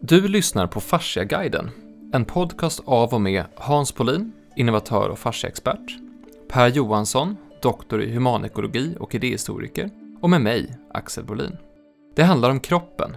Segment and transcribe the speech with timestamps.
[0.00, 1.70] Du lyssnar på Fasciaguiden,
[2.12, 5.98] en podcast av och med Hans Polin, innovatör och fasciaexpert,
[6.48, 9.90] Per Johansson, doktor i humanekologi och idéhistoriker,
[10.20, 11.56] och med mig, Axel Bolin.
[12.16, 13.16] Det handlar om kroppen,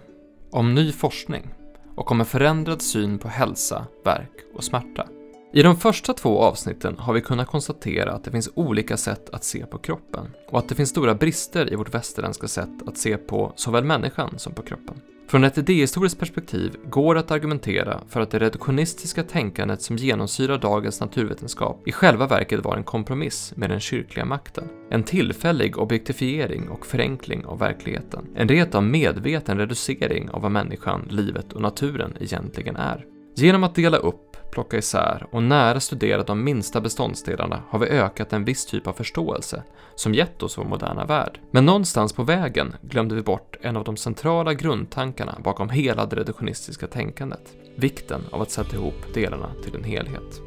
[0.51, 1.53] om ny forskning
[1.95, 5.07] och om en förändrad syn på hälsa, verk och smärta.
[5.53, 9.43] I de första två avsnitten har vi kunnat konstatera att det finns olika sätt att
[9.43, 13.17] se på kroppen och att det finns stora brister i vårt västerländska sätt att se
[13.17, 15.01] på såväl människan som på kroppen.
[15.29, 20.57] Från ett idéhistoriskt perspektiv går det att argumentera för att det reduktionistiska tänkandet som genomsyrar
[20.57, 24.63] dagens naturvetenskap i själva verket var en kompromiss med den kyrkliga makten.
[24.89, 28.25] En tillfällig objektifiering och förenkling av verkligheten.
[28.35, 33.05] En rent av medveten reducering av vad människan, livet och naturen egentligen är.
[33.39, 38.33] Genom att dela upp plocka isär och nära studera de minsta beståndsdelarna har vi ökat
[38.33, 39.63] en viss typ av förståelse
[39.95, 41.39] som gett oss vår moderna värld.
[41.51, 46.15] Men någonstans på vägen glömde vi bort en av de centrala grundtankarna bakom hela det
[46.15, 47.53] reduktionistiska tänkandet.
[47.75, 50.41] Vikten av att sätta ihop delarna till en helhet.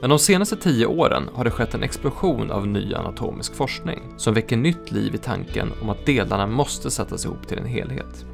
[0.00, 4.34] Men de senaste tio åren har det skett en explosion av ny anatomisk forskning som
[4.34, 8.27] väcker nytt liv i tanken om att delarna måste sättas ihop till en helhet.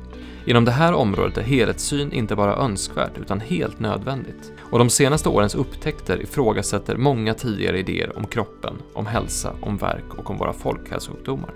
[0.46, 4.52] Inom det här området är helhetssyn inte bara önskvärt utan helt nödvändigt.
[4.60, 10.14] Och de senaste årens upptäckter ifrågasätter många tidigare idéer om kroppen, om hälsa, om verk
[10.18, 11.54] och om våra folkhälsosjukdomar.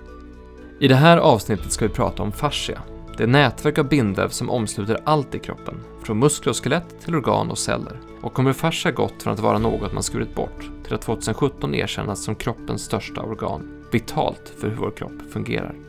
[0.80, 2.82] I det här avsnittet ska vi prata om fascia,
[3.16, 7.50] det nätverk av bindväv som omsluter allt i kroppen, från muskler och skelett till organ
[7.50, 11.02] och celler, och kommer fascia gått från att vara något man skurit bort till att
[11.02, 15.87] 2017 erkännas som kroppens största organ, vitalt för hur vår kropp fungerar.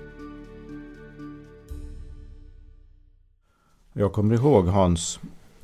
[3.99, 5.19] Jag kommer ihåg Hans,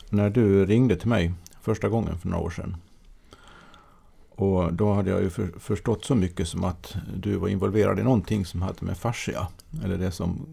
[0.10, 2.78] när du ringde till mig första gången för några år sedan.
[4.30, 8.04] Och då hade jag ju för, förstått så mycket som att du var involverad i
[8.04, 9.48] någonting som hade med fascia,
[9.84, 10.46] eller det som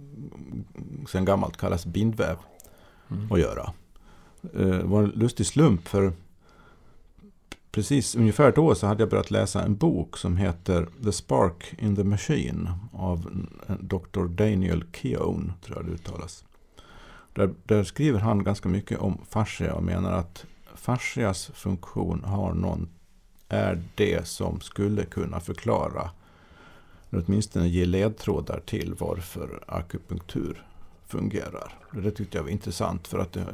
[1.08, 2.36] sen gammalt kallas bindväv,
[3.10, 3.32] mm.
[3.32, 3.72] att göra.
[4.54, 6.12] Eh, det var en lustig slump för
[7.70, 11.74] precis ungefär ett år så hade jag börjat läsa en bok som heter The Spark
[11.78, 13.46] in the Machine av
[13.80, 14.24] Dr.
[14.24, 16.44] Daniel Keown, tror jag det uttalas.
[17.32, 22.88] Där, där, skriver han ganska mycket om fascia och menar att fascias funktion har någon,
[23.48, 26.10] är det som skulle kunna förklara,
[27.10, 30.66] eller åtminstone ge ledtrådar till varför akupunktur
[31.06, 31.78] fungerar.
[31.92, 33.44] Det tyckte jag var intressant för att eh,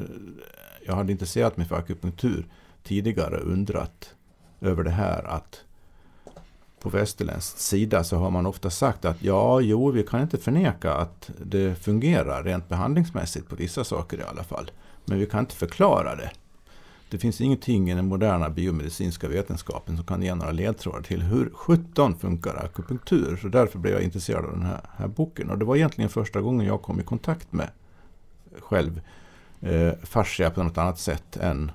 [0.87, 2.47] jag hade intresserat mig för akupunktur
[2.83, 4.15] tidigare undrat
[4.61, 5.65] över det här att
[6.81, 10.95] på västerländsk sida så har man ofta sagt att ja, jo, vi kan inte förneka
[10.95, 14.71] att det fungerar rent behandlingsmässigt på vissa saker i alla fall.
[15.05, 16.31] Men vi kan inte förklara det.
[17.11, 21.51] Det finns ingenting i den moderna biomedicinska vetenskapen som kan ge några ledtrådar till hur
[21.55, 23.39] 17 funkar akupunktur.
[23.43, 25.51] Så därför blev jag intresserad av den här, här boken.
[25.51, 27.71] Och det var egentligen första gången jag kom i kontakt med
[28.61, 29.01] själv
[29.61, 31.73] eh, fascia på något annat sätt än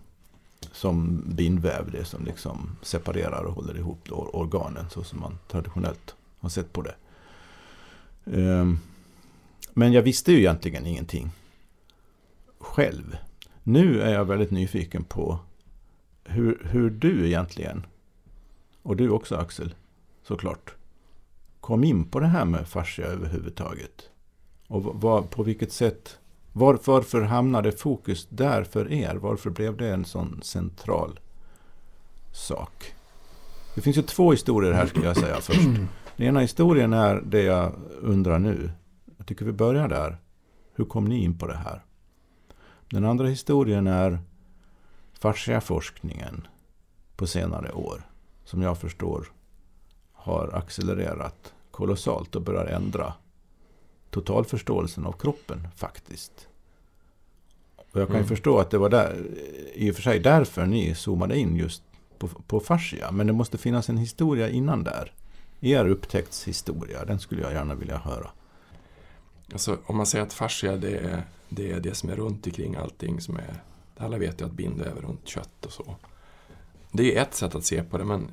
[0.74, 6.50] som bindväv, det som liksom separerar och håller ihop organen så som man traditionellt har
[6.50, 6.96] sett på det.
[8.26, 8.80] Ehm,
[9.74, 11.32] men jag visste ju egentligen ingenting
[12.60, 13.18] själv.
[13.64, 15.40] Nu är jag väldigt nyfiken på
[16.24, 17.86] hur, hur du egentligen,
[18.82, 19.76] och du också Axel,
[20.24, 20.76] såklart,
[21.60, 24.10] kom in på det här med fascia överhuvudtaget.
[24.68, 26.20] Och vad, på vilket sätt
[26.53, 29.16] var, varför hamnade fokus där för er?
[29.16, 31.19] Varför blev det en sån central
[32.31, 32.94] sak?
[33.75, 35.59] Det finns ju två historier här skulle jag säga först.
[36.18, 38.72] Den ena historien är det jag undrar nu.
[39.18, 40.18] Jag tycker vi börjar där.
[40.74, 41.84] Hur kom ni in på det här?
[42.90, 44.19] Den andra historien är
[45.13, 46.47] fasciaforskningen
[47.16, 48.02] på senare år.
[48.46, 49.28] Som jag förstår
[50.13, 53.13] har accelererat kolossalt och börjar ändra
[54.13, 56.47] totalförståelsen av kroppen faktiskt.
[57.75, 58.24] Och jag kan mm.
[58.24, 59.25] ju förstå att det var där,
[59.74, 61.84] i och för sig därför ni zoomade in just
[62.18, 63.12] på, på fascia.
[63.12, 65.13] Men det måste finnas en historia innan där.
[65.62, 68.29] Er upptäcktshistoria, den skulle jag gärna vilja höra.
[69.51, 72.75] Alltså, om man säger att fascia det är, det är det som är runt omkring
[72.75, 73.63] allting som är...
[73.98, 75.95] Alla vet ju att bindväv är runt kött och så.
[76.92, 78.31] Det är ett sätt att se på det, men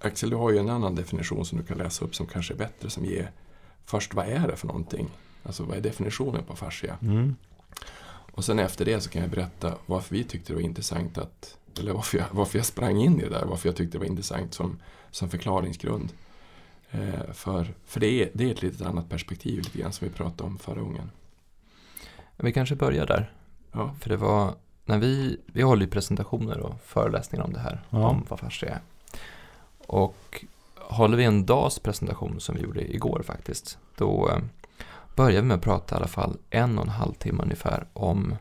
[0.00, 2.58] Axel, du har ju en annan definition som du kan läsa upp som kanske är
[2.58, 3.30] bättre, som ger
[3.90, 5.10] först vad är det för någonting?
[5.42, 6.96] Alltså vad är definitionen på fascia?
[7.02, 7.36] Mm.
[8.32, 11.58] Och sen efter det så kan jag berätta varför vi tyckte det var intressant att,
[11.78, 14.06] eller varför jag, varför jag sprang in i det där, varför jag tyckte det var
[14.06, 14.78] intressant som,
[15.10, 16.12] som förklaringsgrund.
[16.90, 20.14] Eh, för för det, är, det är ett lite annat perspektiv lite grann som vi
[20.14, 21.10] pratade om förra gången.
[22.36, 23.32] Vi kanske börjar där.
[23.72, 23.94] Ja.
[24.00, 24.54] För det var,
[24.84, 28.08] när vi, vi håller ju presentationer och föreläsningar om det här, ja.
[28.08, 28.80] om vad fascia är.
[29.86, 30.44] Och
[30.90, 34.38] håller vi en dags presentation som vi gjorde igår faktiskt, då eh,
[35.16, 38.34] börjar vi med att prata i alla fall en och en halv timme ungefär om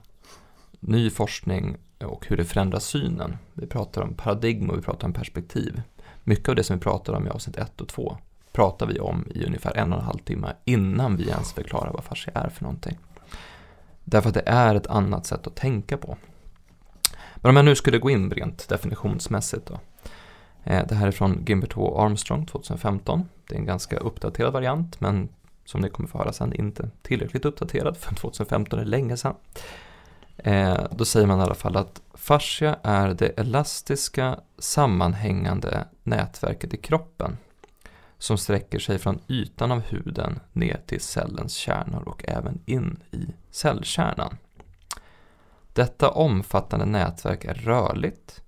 [0.80, 3.38] ny forskning och hur det förändrar synen.
[3.54, 5.82] Vi pratar om paradigm och vi pratar om perspektiv.
[6.24, 8.18] Mycket av det som vi pratar om i avsnitt 1 och 2
[8.52, 12.04] pratar vi om i ungefär en och en halv timme innan vi ens förklarar vad
[12.04, 12.98] fascia är för någonting.
[14.04, 16.18] Därför att det är ett annat sätt att tänka på.
[17.36, 19.80] Men om jag nu skulle gå in rent definitionsmässigt då.
[20.64, 22.02] Eh, det här är från Gimbert H.
[22.02, 23.30] Armstrong 2015.
[23.48, 25.30] Det är en ganska uppdaterad variant men
[25.66, 29.36] som ni kommer få höra sen inte tillräckligt uppdaterad för 2015 är länge sedan.
[30.38, 36.78] Eh, då säger man i alla fall att fascia är det elastiska sammanhängande nätverket i
[36.78, 37.38] kroppen
[38.18, 43.26] som sträcker sig från ytan av huden ner till cellens kärnor och även in i
[43.52, 44.38] cellkärnan.
[45.74, 48.42] Detta omfattande nätverk är rörligt,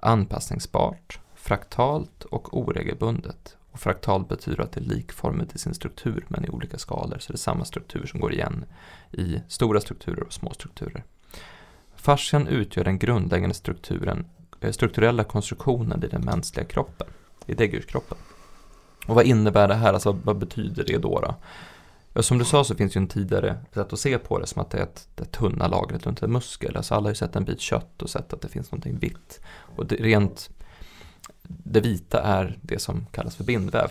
[0.00, 3.56] anpassningsbart, fraktalt och oregelbundet.
[3.70, 7.32] Och fraktalt betyder att det är likformigt i sin struktur men i olika skalor, så
[7.32, 8.64] det är samma struktur som går igen
[9.12, 11.04] i stora strukturer och små strukturer.
[11.96, 14.26] Fascian utgör den grundläggande strukturen,
[14.60, 17.06] eh, strukturella konstruktionen i den mänskliga kroppen,
[17.46, 18.18] i däggdjurskroppen.
[19.06, 19.92] Och vad innebär det här?
[19.92, 21.20] Alltså vad betyder det då?
[21.20, 21.34] då?
[22.16, 24.62] Ja, som du sa så finns ju en tidigare sätt att se på det som
[24.62, 26.76] att det är ett, det tunna lagret runt en muskel.
[26.76, 29.40] Alltså alla har ju sett en bit kött och sett att det finns någonting vitt.
[29.46, 30.50] Och det, rent,
[31.48, 33.88] det vita är det som kallas för bindväv.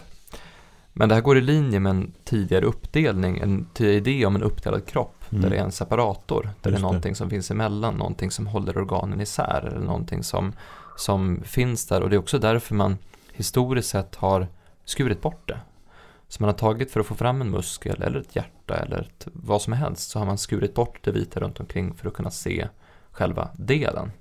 [0.93, 4.43] Men det här går i linje med en tidigare uppdelning, en tidigare idé om en
[4.43, 5.23] uppdelad kropp.
[5.29, 5.41] Mm.
[5.41, 7.17] Där det är en separator, där Just det är någonting det.
[7.17, 9.67] som finns emellan, någonting som håller organen isär.
[9.67, 10.53] Eller någonting som,
[10.97, 12.01] som finns där.
[12.01, 12.97] Och det är också därför man
[13.31, 14.47] historiskt sett har
[14.85, 15.59] skurit bort det.
[16.27, 19.27] Så man har tagit för att få fram en muskel eller ett hjärta eller ett,
[19.33, 22.31] vad som helst så har man skurit bort det vita runt omkring för att kunna
[22.31, 22.67] se
[23.11, 24.11] själva delen.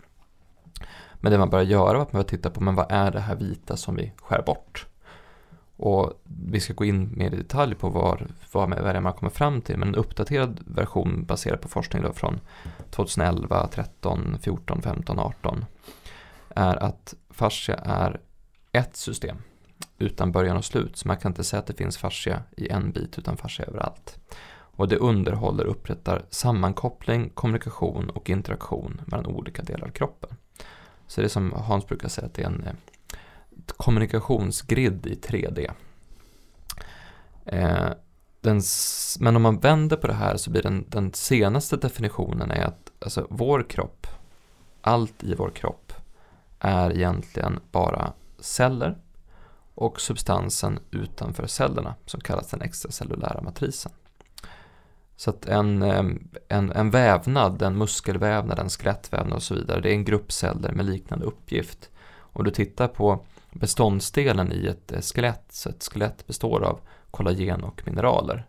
[1.22, 3.20] Men det man börjar göra var att man börjar titta på men vad är det
[3.20, 4.86] här vita som vi skär bort?
[5.76, 9.12] Och vi ska gå in mer i detalj på var, vad, vad är det man
[9.12, 9.78] kommer fram till.
[9.78, 12.40] Men en uppdaterad version baserad på forskning då från
[12.90, 15.64] 2011, 13, 14, 15, 18
[16.48, 18.20] är att fascia är
[18.72, 19.36] ett system
[19.98, 20.96] utan början och slut.
[20.96, 24.18] Så man kan inte säga att det finns fascia i en bit utan fascia överallt.
[24.74, 30.30] Och det underhåller och upprättar sammankoppling, kommunikation och interaktion mellan olika delar av kroppen.
[31.12, 32.72] Så det är som Hans brukar säga att det är en eh,
[33.66, 35.70] kommunikationsgrid i 3D.
[37.46, 37.90] Eh,
[38.40, 38.62] den,
[39.20, 42.92] men om man vänder på det här så blir den, den senaste definitionen är att
[43.00, 44.06] alltså, vår kropp,
[44.80, 45.92] allt i vår kropp,
[46.58, 48.98] är egentligen bara celler
[49.74, 53.92] och substansen utanför cellerna som kallas den extracellulära matrisen.
[55.22, 55.82] Så att en,
[56.48, 60.72] en, en vävnad, en muskelvävnad, en skelettvävnad och så vidare, det är en grupp celler
[60.72, 61.90] med liknande uppgift.
[62.18, 66.80] Om du tittar på beståndsdelen i ett eh, skelett, så ett skelett består av
[67.10, 68.46] kollagen och mineraler.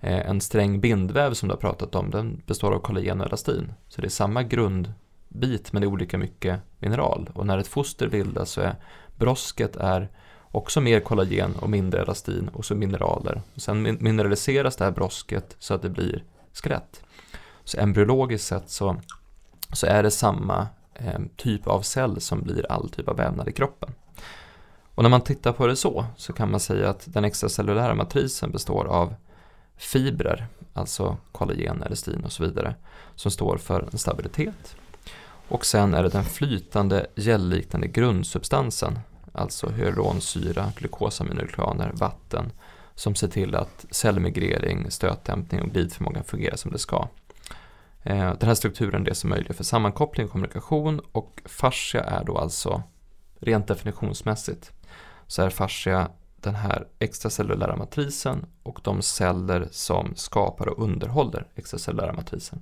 [0.00, 3.72] Eh, en sträng bindväv som du har pratat om, den består av kollagen och elastin.
[3.88, 7.30] Så det är samma grundbit men det är olika mycket mineral.
[7.34, 8.74] Och när ett foster bildas så är
[9.16, 10.10] brosket är
[10.52, 13.42] också mer kollagen och mindre elastin och så mineraler.
[13.54, 17.02] Och sen mineraliseras det här brosket så att det blir skelett.
[17.64, 18.96] Så embryologiskt sett så,
[19.72, 23.52] så är det samma eh, typ av cell som blir all typ av vävnad i
[23.52, 23.94] kroppen.
[24.94, 28.50] Och när man tittar på det så, så kan man säga att den extracellulära matrisen
[28.50, 29.14] består av
[29.76, 32.74] fibrer, alltså kollagen, elastin och så vidare,
[33.14, 34.76] som står för en stabilitet.
[35.48, 38.98] Och sen är det den flytande gelliknande grundsubstansen
[39.32, 42.52] alltså hyaluronsyra, glukosaminoglykaner, vatten
[42.94, 47.08] som ser till att cellmigrering, stötdämpning och glidförmåga fungerar som det ska.
[48.02, 52.24] Eh, den här strukturen är det som möjliggör för sammankoppling och kommunikation och fascia är
[52.24, 52.82] då alltså
[53.38, 54.72] rent definitionsmässigt
[55.26, 62.12] så är fascia den här extracellulära matrisen och de celler som skapar och underhåller extracellulära
[62.12, 62.60] matrisen.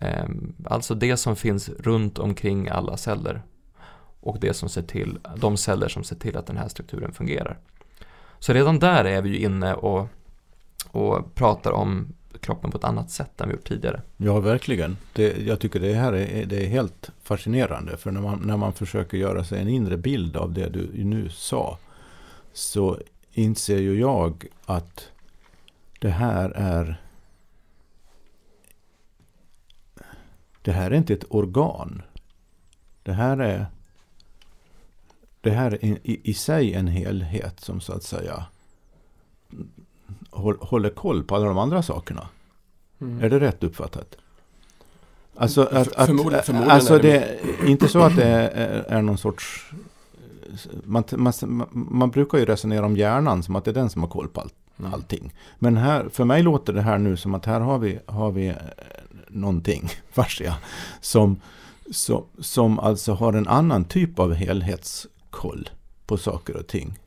[0.00, 3.42] Ehm, alltså det som finns runt omkring alla celler
[4.22, 7.58] och det som ser till, de celler som ser till att den här strukturen fungerar.
[8.38, 10.08] Så redan där är vi ju inne och,
[10.90, 14.02] och pratar om kroppen på ett annat sätt än vi gjort tidigare.
[14.16, 14.96] Ja, verkligen.
[15.12, 17.96] Det, jag tycker det här är, det är helt fascinerande.
[17.96, 21.28] För när man, när man försöker göra sig en inre bild av det du nu
[21.28, 21.78] sa
[22.52, 22.98] så
[23.32, 25.08] inser ju jag att
[25.98, 27.00] det här är
[30.62, 32.02] det här är inte ett organ.
[33.02, 33.66] Det här är
[35.42, 38.44] det här är i, i sig en helhet som så att säga
[40.60, 42.28] håller koll på alla de andra sakerna.
[43.00, 43.24] Mm.
[43.24, 44.16] Är det rätt uppfattat?
[45.36, 47.16] Alltså, att, att, förmodligen, förmodligen alltså det,
[47.62, 49.72] är inte så att det är, är någon sorts...
[50.84, 51.32] Man, man,
[51.72, 54.40] man, brukar ju resonera om hjärnan som att det är den som har koll på
[54.40, 54.94] allt, mm.
[54.94, 55.32] allting.
[55.58, 58.54] Men här, för mig låter det här nu som att här har vi, har vi
[59.28, 60.56] någonting, fascia,
[61.00, 61.40] som,
[61.90, 64.34] som, som alltså har en annan typ av
[65.32, 65.70] helhetskoll
[66.06, 66.98] på saker och ting.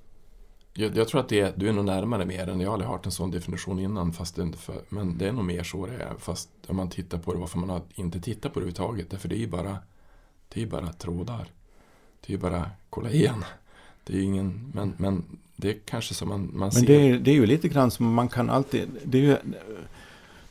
[0.73, 3.05] Jag, jag tror att det är, du är nog närmare mer än jag har hört
[3.05, 4.13] en sån definition innan.
[4.13, 6.13] Fast det för, men det är nog mer så det är.
[6.19, 9.09] Fast om man tittar på det, varför man inte tittat på det överhuvudtaget.
[9.09, 9.77] Därför det är ju bara,
[10.53, 11.47] det är bara trådar.
[12.21, 13.45] Det är ju bara kolla igen.
[14.03, 15.23] Det är ingen, men, men
[15.55, 16.87] det är kanske som man, man Men ser.
[16.87, 18.89] det är, det är ju lite grann som man kan alltid...
[19.03, 19.37] Det, är ju,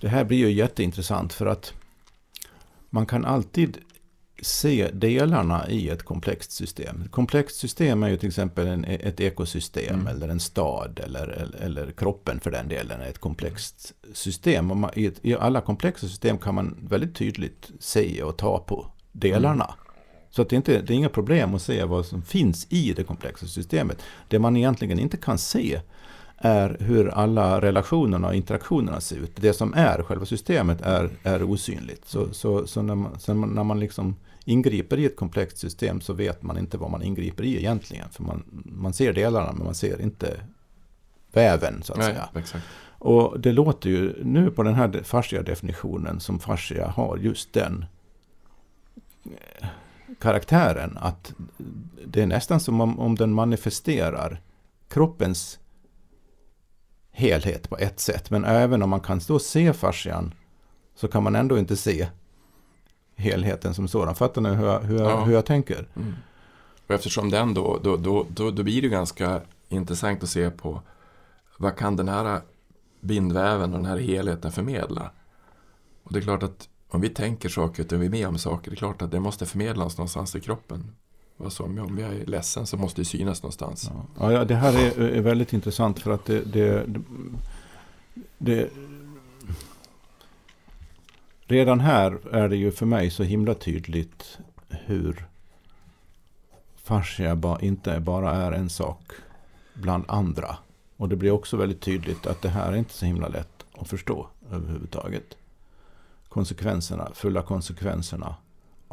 [0.01, 1.73] det här blir ju jätteintressant för att
[2.91, 3.79] man kan alltid
[4.43, 7.03] se delarna i ett komplext system.
[7.03, 10.07] Ett komplext system är ju till exempel en, ett ekosystem Mm.
[10.07, 14.67] eller en stad eller, eller, kroppen för den delen är ett komplext system.
[14.67, 18.87] Man, i, ett, I alla komplexa system kan man väldigt tydligt se och ta på
[19.13, 19.75] delarna.
[20.31, 23.05] Så att det, inte, det är inga problem att se vad som finns i det
[23.05, 24.03] komplexa systemet.
[24.29, 25.81] Det man egentligen inte kan se
[26.45, 29.37] är hur alla relationerna och interaktionerna ser ut.
[29.37, 32.05] Det som är själva systemet är, är osynligt.
[32.05, 36.13] Så, så, så när, man, så när man liksom ingriper i ett komplext system så
[36.13, 38.09] vet man inte vad man ingriper i egentligen.
[38.11, 40.41] För man, man ser delarna men man ser inte
[41.33, 42.29] väven så att Nej, säga.
[42.35, 42.65] exakt.
[42.99, 47.85] Och det låter ju nu på den här fascia definitionen som fascia har just den
[49.25, 49.67] eh,
[50.21, 51.35] karaktären att
[52.07, 54.41] det är nästan som om, om den manifesterar
[54.89, 55.59] kroppens
[57.15, 58.31] helhet på ett sätt.
[58.31, 60.35] Men även om man kan stå och se fascian
[60.97, 62.09] så kan man ändå inte se
[63.17, 64.15] helheten som sådan.
[64.15, 65.25] Fattar ni hur jag, hur jag, Ja.
[65.25, 65.89] hur jag tänker?
[65.97, 66.15] Mm.
[66.87, 70.81] Och eftersom den då, då, då, då, då blir det ganska intressant att se på
[71.59, 72.41] vad kan den här
[73.01, 75.11] bindväven och den här helheten förmedla?
[76.03, 78.71] Och det är klart att om vi tänker saker och vi är med om saker,
[78.71, 80.91] det är klart att det måste förmedlas någonstans i kroppen.
[81.39, 83.91] Alltså om jag, om jag är ledsen så måste det synas någonstans.
[84.19, 86.87] Ja, ja, det här är, är väldigt intressant för att det, det,
[88.39, 88.71] det,
[91.47, 94.39] Redan här är det ju för mig så himla tydligt
[94.69, 95.27] hur
[96.77, 99.13] fascia inte bara är en sak
[99.75, 100.57] bland andra.
[100.97, 103.89] Och det blir också väldigt tydligt att det här är inte så himla lätt att
[103.89, 105.37] förstå överhuvudtaget.
[106.29, 108.37] Konsekvenserna, fulla konsekvenserna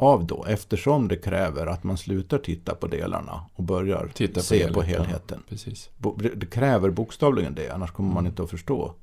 [0.02, 4.40] av då, eftersom det kräver att man slutar titta på delarna och börjar Titta på
[4.40, 5.06] se på helheten.
[5.06, 5.42] helheten.
[5.48, 5.90] Precis.
[6.36, 8.94] Det kräver bokstavligen det, annars kommer man inte att förstå.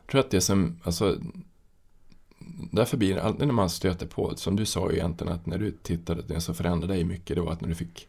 [0.00, 1.16] Jag tror att det som, alltså,
[2.72, 5.58] därför blir det alltid när man stöter på, som du sa ju egentligen att när
[5.58, 8.08] du tittade, det som förändrade dig mycket, det var att när du fick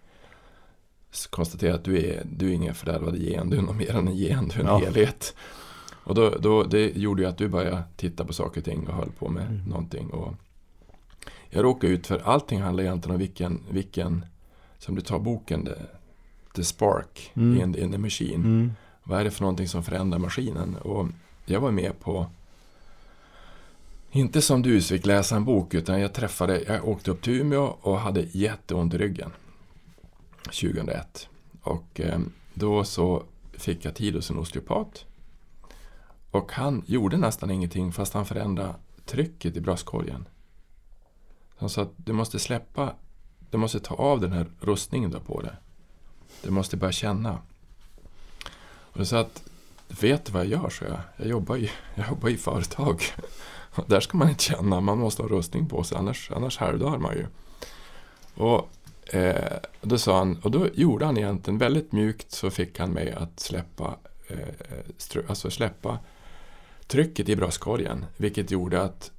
[1.29, 4.15] konstatera att du är, du är ingen fördärvad gen, du är något mer än en
[4.15, 4.77] gen, du är en Ja.
[4.77, 5.36] helhet.
[6.03, 8.93] Och då, då, det gjorde ju att du började titta på saker och ting och
[8.95, 9.63] höll på med Mm.
[9.69, 10.10] någonting.
[10.10, 10.33] Och
[11.53, 14.25] jag råkade ut för, allting handlar egentligen om vilken, vilken
[14.77, 15.74] som du tar boken, The,
[16.55, 17.62] the Spark Mm.
[17.62, 18.36] in, in the Machine.
[18.36, 18.72] Mm.
[19.03, 20.75] Vad är det för någonting som förändrar maskinen?
[20.75, 21.08] Och
[21.46, 22.25] jag var med på,
[24.12, 27.63] inte som du fick läsa en bok, utan jag träffade, jag åkte upp till Umeå
[27.81, 29.31] och hade jätteont i ryggen.
[30.43, 31.27] 2001.
[31.62, 32.20] Och eh,
[32.53, 35.05] då så fick jag tid hos en osteopat.
[36.31, 40.25] Och han gjorde nästan ingenting fast han förändrade trycket i bröstkorgen.
[41.62, 42.94] Han sa att du måste släppa,
[43.50, 45.51] du måste ta av den här rustningen du har på dig.
[46.41, 47.41] Du måste börja känna.
[48.63, 49.44] Och jag sa att,
[49.88, 50.70] vet du vad jag gör?
[50.70, 51.00] Så jag.
[51.18, 53.03] Jag jobbar i, jag jobbar i företag.
[53.75, 56.98] Och där ska man inte känna, man måste ha rustning på sig, annars, annars halvdör
[56.98, 57.25] man ju.
[58.36, 58.70] Och
[59.15, 63.12] eh, då sa han, och då gjorde han egentligen väldigt mjukt så fick han mig
[63.12, 63.96] att släppa,
[64.27, 66.00] eh, eh alltså släppa
[66.88, 68.06] trycket i bröstkorgen.
[68.18, 69.12] Vilket gjorde att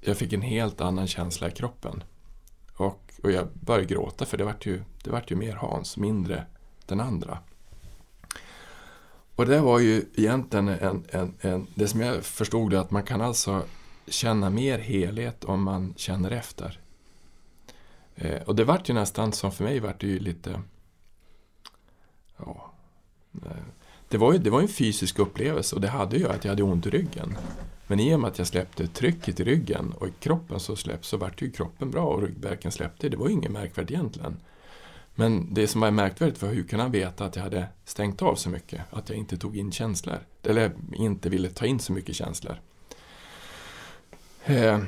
[0.00, 2.04] jag fick en helt annan känsla i kroppen.
[2.76, 6.46] Och, och jag började gråta för det vart ju, det vart ju mer Hans, mindre
[6.86, 7.38] den andra.
[9.36, 13.02] Och det var ju egentligen en, en, en, det som jag förstod det att man
[13.02, 13.62] kan alltså
[14.06, 16.80] känna mer helhet om man känner efter.
[18.14, 20.62] Eh, och det vart ju nästan som för mig vart det ju lite
[22.36, 22.72] ja,
[23.44, 23.50] eh,
[24.08, 26.52] det var ju det var ju en fysisk upplevelse och det hade ju att jag
[26.52, 27.36] hade ont i ryggen.
[27.86, 31.06] Men i och med att jag släppte trycket i ryggen och i kroppen så släppte
[31.06, 33.08] så vart ju kroppen bra och ryggbärken släppte.
[33.08, 34.36] Det var ju inget märkvärdigt egentligen.
[35.14, 38.34] Men det som var märkvärdigt var hur kunde han veta att jag hade stängt av
[38.34, 38.80] så mycket?
[38.90, 40.18] Att jag inte tog in känslor.
[40.42, 42.60] Eller inte ville ta in så mycket känslor.
[44.44, 44.78] Eh,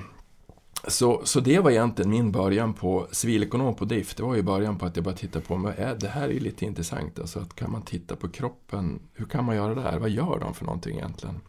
[0.87, 4.15] så, så det var egentligen min början på civilekonom på DIF.
[4.15, 6.29] Det var ju början på att jag bara tittade på, vad är, eh, det här
[6.29, 7.19] är ju lite intressant.
[7.19, 9.99] Alltså att kan man titta på kroppen, hur kan man göra det här?
[9.99, 11.41] Vad gör de för någonting egentligen?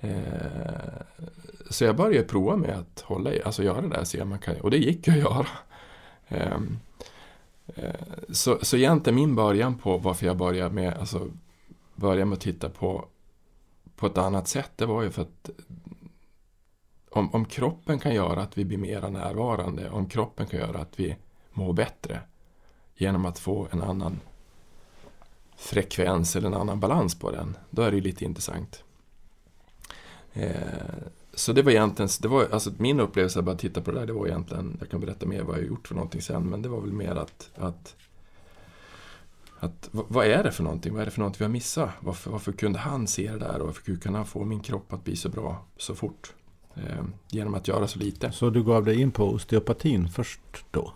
[0.00, 1.02] Eh,
[1.70, 4.38] så jag började prova med att hålla i, alltså göra det där, se om man
[4.38, 5.46] kan, och det gick ju att göra.
[6.28, 6.58] Eh,
[7.66, 7.94] eh,
[8.30, 11.28] så, så egentligen min början på varför jag började med, alltså,
[11.94, 13.08] började med att titta på,
[13.96, 15.50] på ett annat sätt, det var ju för att
[17.10, 21.00] om, om kroppen kan göra att vi blir mera närvarande, om kroppen kan göra att
[21.00, 21.16] vi
[21.52, 22.20] mår bättre
[22.96, 24.20] genom att få en annan
[25.56, 28.84] frekvens eller en annan balans på den, då är det ju lite intressant.
[30.36, 30.50] Eh,
[31.34, 34.06] så det var egentligen, det var, alltså min upplevelse att bara titta på det där,
[34.06, 36.68] det var egentligen, jag kan berätta mer vad jag gjort för någonting sen, men det
[36.68, 37.94] var väl mer att, att,
[39.60, 40.92] att vad är det för någonting?
[40.92, 41.90] Vad är det för någonting vi har missat?
[42.00, 45.04] Varför, varför kunde han se det där och varför kunde han få min kropp att
[45.04, 46.34] bli så bra så fort?
[46.74, 48.32] Eh, genom att göra så lite.
[48.32, 50.40] Så du gav dig in på osteopatin först
[50.70, 50.92] då?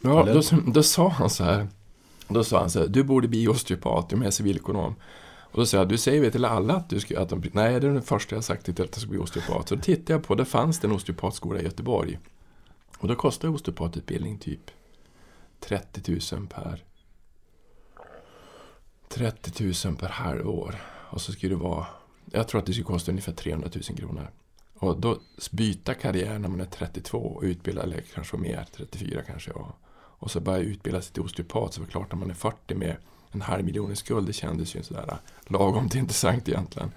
[0.00, 0.42] Ja, då,
[0.72, 1.68] då sa han så här,
[2.28, 4.94] då sa han så här, du borde bli osteopat, du är civilekonom.
[5.52, 7.80] Och då sa jag, du säger väl till alla att du ska, att de, nej
[7.80, 9.68] det är den första jag sagt till att jag ska bli osteopat.
[9.68, 12.18] Så då tittade jag på, det fanns det en osteopatskola i Göteborg.
[12.98, 14.70] Och då kostar osteopatutbildning typ
[15.60, 16.84] 30 000 per
[19.08, 20.74] 30 000 per halvår.
[21.10, 21.86] Och så skulle det vara,
[22.24, 24.30] jag tror att det skulle kosta ungefär 300 000 kronor.
[24.74, 25.18] Och då
[25.50, 29.50] byta karriär när man är 32 och utbilda, eller kanske mer, 34 kanske.
[29.50, 32.34] Och, och så börja utbilda sig till osteopat så var det klart när man är
[32.34, 32.96] 40 med
[33.32, 35.16] en halv miljon i skuld, det kändes ju sådär äh,
[35.52, 36.92] lagom till intressant egentligen.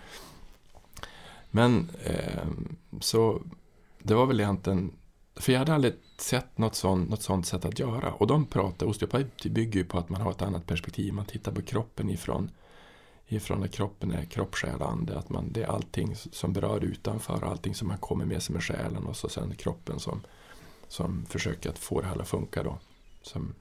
[1.52, 2.48] Men eh,
[3.00, 3.42] så
[4.00, 4.92] det var väl egentligen,
[5.36, 8.13] för jag hade aldrig sett något sånt, något sånt sätt att göra.
[8.13, 11.13] Och de pratar, osteopati bygger ju på att man har ett annat perspektiv.
[11.13, 12.52] Man tittar på kroppen ifrån,
[13.28, 15.18] ifrån att kroppen är kropp, själ, ande.
[15.18, 18.63] Att man, det är allting som berör utanför, allting som man kommer med sig med
[18.63, 20.22] själen och så sen kroppen som,
[20.88, 22.78] som försöker att få det här att funka då.
[23.22, 23.54] Som,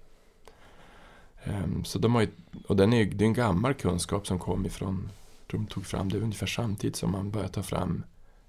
[1.45, 2.29] Ehm, så de har ju,
[2.67, 5.11] och den är, det är en gammal kunskap som kom ifrån,
[5.47, 8.05] de tog fram det ungefär samtidigt som man började ta fram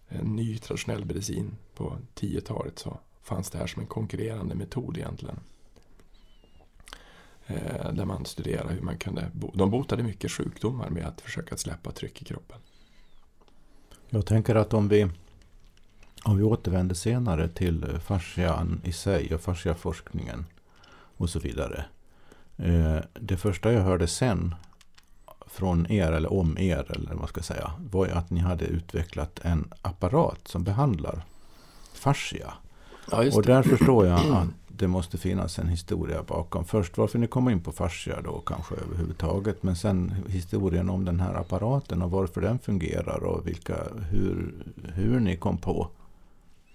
[0.07, 5.39] en ny traditionell medicin på 10-talet så fanns det här som en konkurrerande metod egentligen.
[7.47, 11.91] Eh, där man studerade hur man kunde, de botade mycket sjukdomar med att försöka släppa
[11.91, 12.57] tryck i kroppen.
[14.09, 15.09] Jag tänker att om vi,
[16.23, 20.45] om vi återvänder senare till fascian i sig och fasciaforskningen
[21.17, 21.85] och så vidare.
[22.57, 24.55] Eh, det första jag hörde sen
[25.47, 29.73] från er eller om er eller vad ska säga var att ni hade utvecklat en
[29.81, 31.23] apparat som behandlar
[31.93, 32.53] fascia.
[33.11, 36.65] Ja, och där förstår jag att det måste finnas en historia bakom.
[36.65, 39.63] Först varför ni kom in på fascia då kanske överhuvudtaget.
[39.63, 43.75] Men sen historien om den här apparaten och varför den fungerar och vilka,
[44.09, 44.53] hur,
[44.93, 45.87] hur ni kom på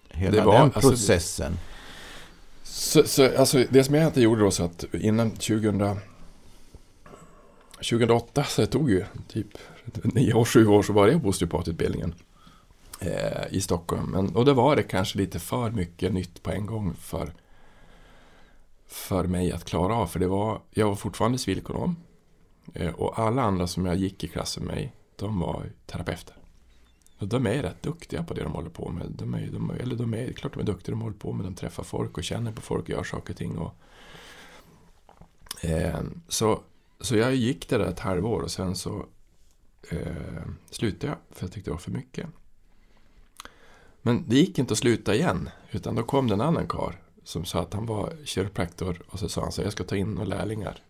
[0.08, 1.46] hela var, den processen.
[1.46, 1.77] Alltså,
[2.78, 5.98] så, så, alltså, det som jag inte gjorde då så att innan 2000,
[7.72, 9.46] 2008, så det tog ju typ
[10.02, 12.14] nio år, sju år så var jag på osteopatutbildningen
[13.00, 14.10] eh, i Stockholm.
[14.10, 17.32] Men, och då var det kanske lite för mycket nytt på en gång för,
[18.86, 20.06] för mig att klara av.
[20.06, 21.96] För det var, jag var fortfarande civilekonom
[22.74, 26.37] eh, och alla andra som jag gick i klassen med mig, de var terapeuter.
[27.18, 29.06] De är rätt duktiga på det de håller på med.
[29.10, 31.54] De är, de, eller de är, klart de är duktiga, de håller på med, de
[31.54, 33.58] träffar folk och känner på folk och gör saker och ting.
[33.58, 33.74] Och,
[35.64, 36.62] eh, så,
[37.00, 39.06] så jag gick det där ett halvår och sen så
[39.90, 42.26] eh, slutade jag för jag tyckte det var för mycket.
[44.02, 47.44] Men det gick inte att sluta igen, utan då kom det en annan kar som
[47.44, 50.28] sa att han var kiropraktor och så sa han så jag ska ta in några
[50.28, 50.82] lärlingar.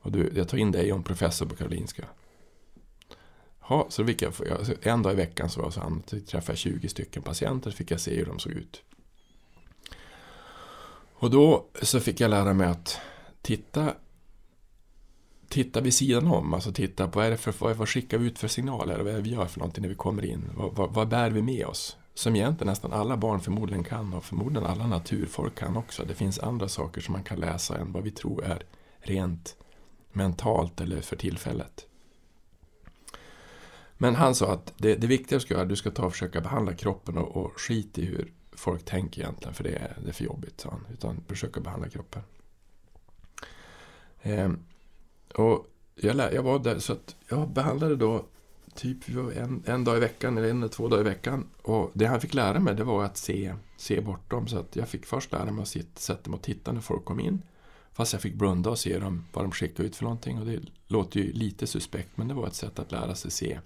[0.00, 2.04] Och du, jag tar in dig om professor på Karolinska.
[3.70, 4.32] Ha, så fick jag,
[4.82, 8.00] en dag i veckan så, var så han träffade 20 stycken patienter så fick jag
[8.00, 8.82] se hur de såg ut.
[11.14, 12.98] Och då så fick jag lära mig att
[13.42, 13.94] titta
[15.48, 18.26] titta vid sidan om, alltså titta på vad, är det för, vad, vad skickar vi
[18.26, 20.74] ut för signaler, vad är det vi gör för någonting när vi kommer in, vad,
[20.74, 21.96] vad, vad bär vi med oss?
[22.14, 26.04] som egentligen nästan alla barn förmodligen kan och förmodligen alla naturfolk kan också.
[26.04, 28.62] Det finns andra saker som man kan läsa än vad vi tror är
[28.98, 29.56] rent
[30.12, 31.86] mentalt eller för tillfället.
[34.02, 36.40] Men han sa att det, det viktiga du ska göra, du ska ta och försöka
[36.40, 40.12] behandla kroppen och, och skit i hur folk tänker egentligen, för det är, det är
[40.12, 40.86] för jobbigt, sa han.
[40.92, 42.22] Utan försöka behandla kroppen.
[44.22, 44.52] Eh,
[45.34, 48.26] och jag, lär, jag var där, så att jag behandlade då
[48.74, 51.46] typ en, en dag i veckan eller en eller två dagar i veckan.
[51.62, 54.48] Och det han fick lära mig det var att se, se bortom.
[54.48, 57.20] Så att jag fick först lära mig att sätta mig och titta när folk kom
[57.20, 57.42] in.
[57.92, 60.38] Fast jag fick blunda och se dem, vad de skickade ut för någonting.
[60.38, 63.60] Och det låter ju lite suspekt men det var ett sätt att lära sig se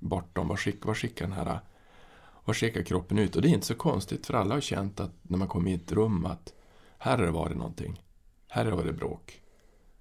[0.00, 0.48] bortom.
[0.48, 1.60] Vad, skickar, vad skickar den här
[2.44, 3.36] vad skickar kroppen ut?
[3.36, 5.74] Och det är inte så konstigt för alla har känt att när man kommer i
[5.74, 6.52] ett rum att
[6.98, 8.02] här har det varit någonting.
[8.48, 9.40] Här har det varit bråk.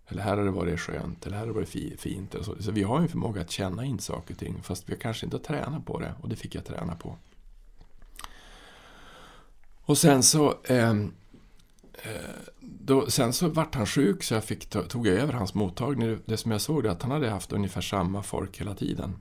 [0.07, 2.35] Eller här har det varit skönt, eller här har det varit fint.
[2.41, 2.63] Så.
[2.63, 5.38] så vi har en förmåga att känna in saker och ting, fast vi kanske inte
[5.38, 6.13] har tränat på det.
[6.21, 7.17] Och det fick jag träna på.
[9.81, 11.13] Och sen så ehm,
[11.93, 12.12] eh,
[12.59, 16.17] då, sen så vart han sjuk så jag fick, tog jag över hans mottagning.
[16.25, 19.15] Det som jag såg är att han hade haft ungefär samma folk hela tiden.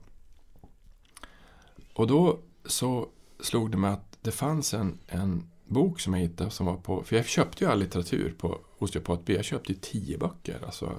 [1.99, 3.09] Och då så
[3.41, 7.03] slog det mig att det fanns en, en bok som jag hittade som var på,
[7.03, 9.35] för jag köpte ju all litteratur på Osteopat B.
[9.35, 10.93] Jag köpte ju tio böcker, alltså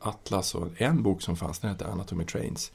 [0.00, 2.72] Atlas och en bok som fanns, den hette Anatomy Trains.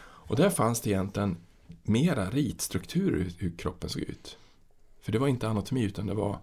[0.00, 1.36] Och där fanns det egentligen
[1.82, 4.38] mera ritstrukturer hur kroppen såg ut.
[5.00, 6.38] För det var inte anatomi utan det var,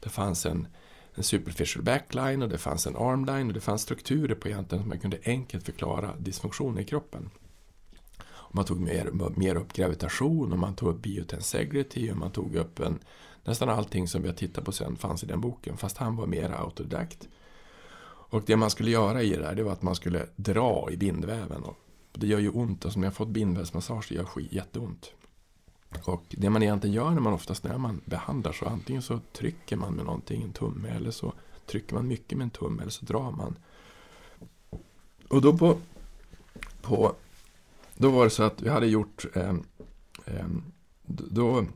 [0.00, 0.66] det fanns en,
[1.14, 4.88] en superficial backline och det fanns en armline och det fanns strukturer på egentligen som
[4.88, 7.30] man kunde enkelt förklara dysfunktioner i kroppen.
[8.52, 12.80] Man tog mer, mer upp gravitation och man tog upp biotensegrity och man tog upp
[12.80, 12.98] en,
[13.44, 16.26] nästan allting som vi har tittat på sen fanns i den boken fast han var
[16.26, 17.28] mer autodidakt.
[18.32, 20.96] Och det man skulle göra i det där det var att man skulle dra i
[20.96, 21.62] bindväven.
[21.62, 21.78] Och
[22.12, 25.12] det gör ju ont, alltså när jag har fått bindvävsmassage det gör skit, jätteont.
[26.04, 29.76] Och det man egentligen gör när man oftast när man behandlar så antingen så trycker
[29.76, 31.32] man med någonting, en tumme, eller så
[31.66, 33.56] trycker man mycket med en tumme, eller så drar man.
[35.28, 35.76] Och då på,
[36.82, 37.14] på
[37.96, 39.54] då var det så att vi hade gjort eh,
[40.26, 40.46] eh,
[41.06, 41.66] då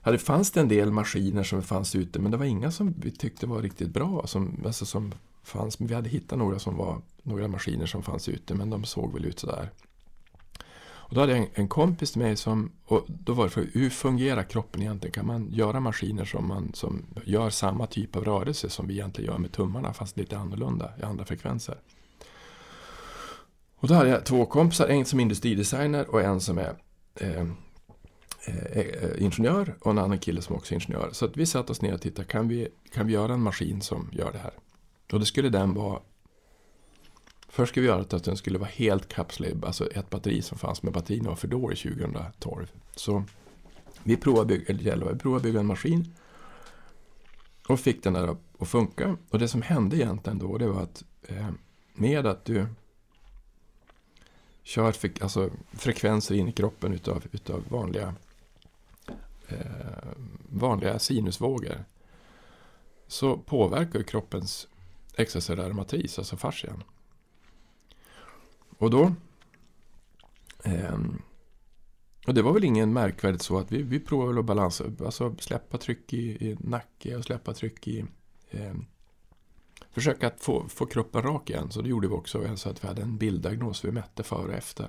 [0.00, 3.10] hade, fanns det en del maskiner som fanns ute men det var inga som vi
[3.10, 4.26] tyckte var riktigt bra.
[4.26, 8.28] Som, alltså som fanns, men vi hade hittat några, som var, några maskiner som fanns
[8.28, 9.70] ute men de såg väl ut sådär.
[11.08, 13.68] Och då hade jag en, en kompis till mig som, och då var det för
[13.72, 15.12] hur fungerar kroppen egentligen?
[15.12, 19.30] Kan man göra maskiner som, man, som gör samma typ av rörelse som vi egentligen
[19.30, 21.78] gör med tummarna fast lite annorlunda i andra frekvenser?
[23.86, 26.76] Och då hade jag två kompisar, en som är industridesigner och en som är
[27.14, 27.40] eh,
[28.46, 31.10] eh, eh ingenjör och en annan kille som också är ingenjör.
[31.12, 33.80] Så att vi satte oss ner och tittade, kan vi, kan vi göra en maskin
[33.80, 34.52] som gör det här?
[35.12, 36.00] Och det skulle den vara
[37.48, 40.82] Först skulle vi göra att den skulle vara helt kapslad, alltså ett batteri som fanns,
[40.82, 42.66] med batterierna var för dåligt 2012.
[42.96, 43.24] Så
[44.02, 46.14] vi provade, bygga, eller vi provade bygga en maskin
[47.68, 49.16] och fick den där att funka.
[49.30, 51.50] Och det som hände egentligen då, det var att eh,
[51.94, 52.66] med att du
[54.66, 58.14] kör alltså, frekvenser in i kroppen utav, utav vanliga,
[59.48, 60.08] eh,
[60.48, 61.84] vanliga sinusvågor
[63.06, 64.68] så påverkar kroppens
[65.16, 66.82] extracellulära matris, alltså fascian.
[68.78, 69.12] Och då
[70.64, 70.98] eh,
[72.26, 75.78] och det var väl ingen märkvärdigt så att vi, vi provade att balansa, alltså släppa
[75.78, 78.04] tryck i, i nacke och släppa tryck i
[78.50, 78.74] eh,
[79.96, 81.70] försöka att få, få kroppen rak igen.
[81.70, 82.56] Så det gjorde vi också.
[82.56, 83.84] Så att vi hade en bilddiagnos.
[83.84, 84.88] Vi mätte före och efter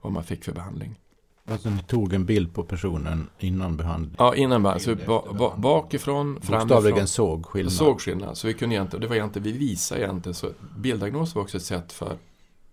[0.00, 0.98] vad man fick för behandling.
[1.44, 4.14] Alltså ni tog en bild på personen innan behandling?
[4.18, 4.98] Ja, innan behandling.
[4.98, 6.68] Så ba, ba, bakifrån, framifrån.
[6.68, 7.72] Bokstavligen såg skillnad?
[7.72, 8.38] Såg skillnad.
[8.38, 11.62] Så vi kunde egentligen, det var egentligen, vi visade egentligen, så bilddiagnos var också ett
[11.62, 12.16] sätt för,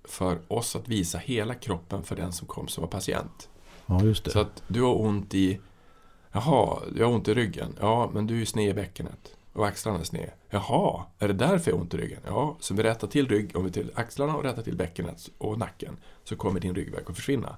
[0.04, 3.50] för oss att visa hela kroppen för den som kom som var patient.
[3.86, 4.32] Ja, just det.
[4.32, 5.60] Så att du har ont i,
[6.32, 7.76] jaha, jag har ont i ryggen.
[7.80, 10.32] Ja, men du är sned i bäckenet och axlarna är sned.
[10.50, 12.20] Jaha, är det därför jag har ont i ryggen?
[12.26, 15.60] Ja, så vi rättar till rygg, om vi till axlarna och rättar till bäckenet och
[15.60, 17.58] nacken så kommer din ryggverk att försvinna.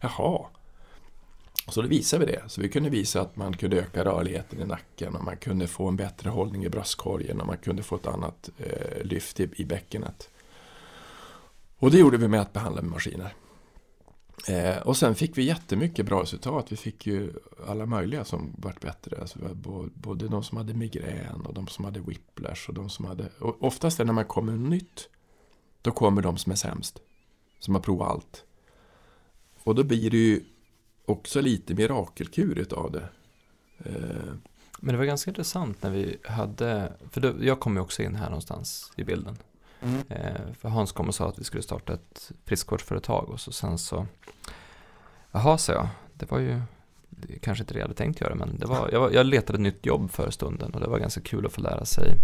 [0.00, 0.46] Jaha.
[1.68, 2.42] Så då visade vi det.
[2.48, 5.88] Så vi kunde visa att man kunde öka rörligheten i nacken och man kunde få
[5.88, 9.64] en bättre hållning i bröstkorgen och man kunde få ett annat eh, lyft i, i
[9.64, 10.30] bäckenet.
[11.78, 13.34] Och det gjorde vi med att behandla med maskiner.
[14.48, 16.72] Eh, och sen fick vi jättemycket bra resultat.
[16.72, 17.32] Vi fick ju
[17.66, 19.20] alla möjliga som vart bättre.
[19.20, 19.38] Alltså,
[19.94, 22.68] både de som hade migrän och de som hade whiplash.
[22.68, 25.08] Och de som hade, och oftast när man kommer nytt,
[25.82, 26.98] då kommer de som är sämst.
[27.58, 28.44] Som har provat allt.
[29.62, 30.44] Och då blir det ju
[31.04, 33.08] också lite mirakelkur utav det.
[33.78, 34.34] Eh.
[34.80, 38.14] Men det var ganska intressant när vi hade, för då, jag kom ju också in
[38.14, 39.38] här någonstans i bilden.
[39.84, 40.02] Mm.
[40.08, 43.78] Eh, för Hans kom och sa att vi skulle starta ett friskvårdsföretag och så sen
[43.78, 44.06] så,
[45.32, 46.60] jaha sa jag, det var ju
[47.40, 49.60] kanske inte det jag hade tänkt göra men det var, jag, var, jag letade ett
[49.60, 52.14] nytt jobb för stunden och det var ganska kul att få lära sig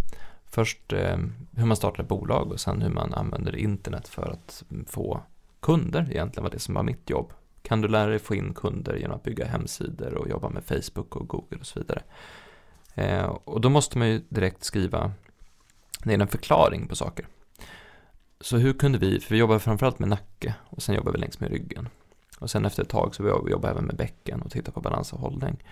[0.45, 1.19] först eh,
[1.57, 5.21] hur man startar ett bolag och sen hur man använder internet för att få
[5.61, 7.33] kunder egentligen var det som var mitt jobb.
[7.63, 11.17] Kan du lära dig få in kunder genom att bygga hemsidor och jobba med Facebook
[11.17, 12.03] och Google och så vidare.
[12.95, 15.13] Eh, och då måste man ju direkt skriva
[16.05, 17.27] ner en förklaring på saker.
[18.41, 21.41] Så hur kunde vi, för vi jobbar framförallt med nacke och sen jobbar vi längs
[21.41, 21.89] med ryggen.
[22.39, 25.13] Och sen efter ett tag så jobbar vi även med bäcken och tittar på balans
[25.13, 25.65] och hållning.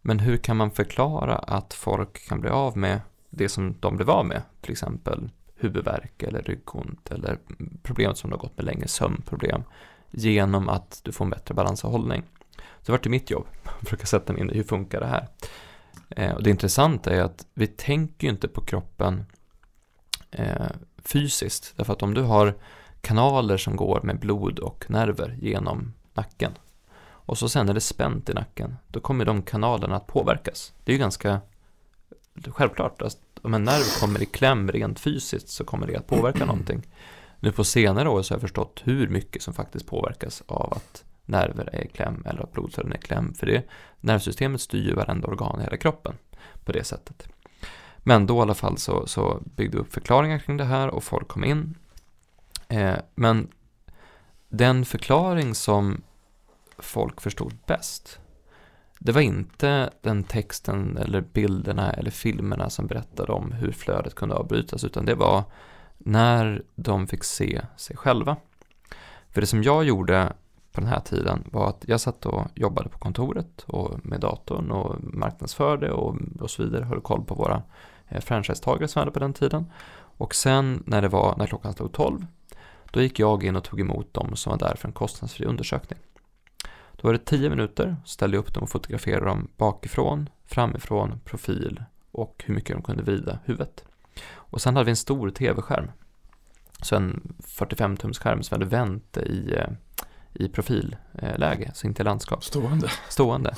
[0.00, 4.10] Men hur kan man förklara att folk kan bli av med det som de blev
[4.10, 4.42] av med?
[4.60, 7.38] Till exempel huvudvärk eller ryggont eller
[7.82, 9.62] problem som de har gått med länge, sömnproblem.
[10.10, 12.22] Genom att du får en bättre balans och hållning.
[12.56, 15.06] Så det vart det mitt jobb, att försöka sätta mig in i hur funkar det
[15.06, 15.28] här.
[16.10, 19.24] Eh, och det intressanta är att vi tänker ju inte på kroppen
[20.30, 20.66] eh,
[21.04, 21.74] fysiskt.
[21.76, 22.54] Därför att om du har
[23.00, 26.52] kanaler som går med blod och nerver genom nacken
[27.24, 30.72] och så sen är det spänt i nacken, då kommer de kanalerna att påverkas.
[30.84, 31.40] Det är ju ganska
[32.48, 36.44] självklart att om en nerv kommer i kläm rent fysiskt så kommer det att påverka
[36.46, 36.82] någonting.
[37.40, 41.04] Nu på senare år så har jag förstått hur mycket som faktiskt påverkas av att
[41.24, 43.34] nerver är i kläm eller att blodkärlen är i kläm.
[43.34, 43.62] För det
[44.00, 46.14] nervsystemet styr ju varenda organ i hela kroppen
[46.64, 47.28] på det sättet.
[48.02, 51.04] Men då i alla fall så, så byggde vi upp förklaringar kring det här och
[51.04, 51.74] folk kom in.
[52.68, 53.48] Eh, men
[54.48, 56.02] den förklaring som
[56.78, 58.18] folk förstod bäst,
[58.98, 64.34] det var inte den texten eller bilderna eller filmerna som berättade om hur flödet kunde
[64.34, 65.44] avbrytas, utan det var
[65.98, 68.36] när de fick se sig själva.
[69.30, 70.32] För det som jag gjorde
[70.72, 74.70] på den här tiden var att jag satt och jobbade på kontoret och med datorn
[74.70, 77.62] och marknadsförde och, och så vidare, höll koll på våra
[78.20, 79.72] franchisetagare som hade på den tiden.
[80.16, 82.26] Och sen när det var, när klockan slog 12,
[82.90, 85.98] då gick jag in och tog emot dem som var där för en kostnadsfri undersökning.
[86.92, 91.84] Då var det 10 minuter, ställde jag upp dem och fotograferade dem bakifrån, framifrån, profil
[92.10, 93.84] och hur mycket de kunde vrida huvudet.
[94.32, 95.90] Och sen hade vi en stor tv-skärm.
[96.82, 99.68] Så en 45-tums skärm som vi hade vänt i, eh,
[100.32, 102.44] i profilläge, så inte i landskap.
[102.44, 102.88] Stående.
[103.08, 103.54] Stående.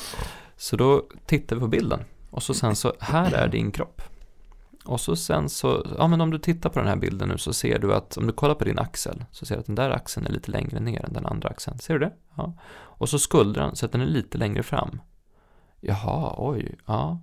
[0.56, 2.00] Så då tittar vi på bilden.
[2.30, 4.02] Och så sen så, här är din kropp.
[4.84, 7.52] Och så sen så, ja men om du tittar på den här bilden nu så
[7.52, 9.90] ser du att, om du kollar på din axel, så ser du att den där
[9.90, 11.78] axeln är lite längre ner än den andra axeln.
[11.78, 12.12] Ser du det?
[12.36, 12.52] Ja.
[12.74, 15.00] Och så skuldran, så att den är lite längre fram.
[15.80, 17.20] Jaha, oj, ja.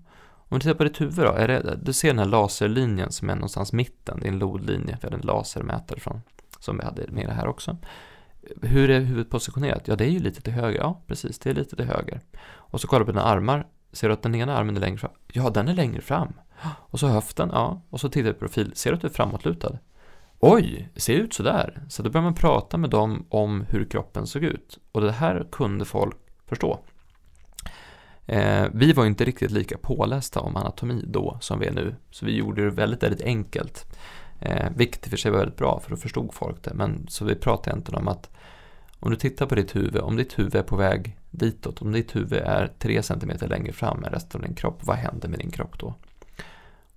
[0.52, 3.30] Om du tittar på ditt huvud då, är det, du ser den här laserlinjen som
[3.30, 6.22] är någonstans mitten, det är en lodlinje, vi hade en lasermätare från,
[6.60, 7.78] som vi hade med det här också.
[8.62, 9.88] Hur är huvudet positionerat?
[9.88, 12.22] Ja, det är ju lite till höger, ja precis, det är lite till höger.
[12.44, 14.98] Och så kollar du på dina armar, ser du att den ena armen är längre
[14.98, 15.12] fram?
[15.34, 16.34] Ja, den är längre fram.
[16.68, 19.12] Och så höften, ja, och så tittar vi på profil, ser du att du är
[19.12, 19.78] framåtlutad?
[20.40, 21.84] Oj, ser ut sådär.
[21.90, 24.80] Så då börjar man prata med dem om hur kroppen såg ut.
[24.92, 26.80] Och det här kunde folk förstå.
[28.26, 32.26] Eh, vi var inte riktigt lika pålästa om anatomi då som vi är nu, så
[32.26, 33.96] vi gjorde det väldigt, väldigt enkelt.
[34.40, 36.74] Eh, vilket i och för sig var väldigt bra, för då förstod folk det.
[36.74, 38.30] Men så vi pratade egentligen om att
[39.00, 42.16] om du tittar på ditt huvud, om ditt huvud är på väg ditåt, om ditt
[42.16, 45.52] huvud är 3 cm längre fram än resten av din kropp, vad händer med din
[45.52, 45.94] kropp då?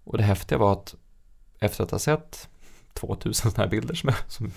[0.05, 0.95] Och det häftiga var att
[1.61, 2.49] efter att ha sett
[2.93, 4.53] 2000 sådana här bilder som, är, som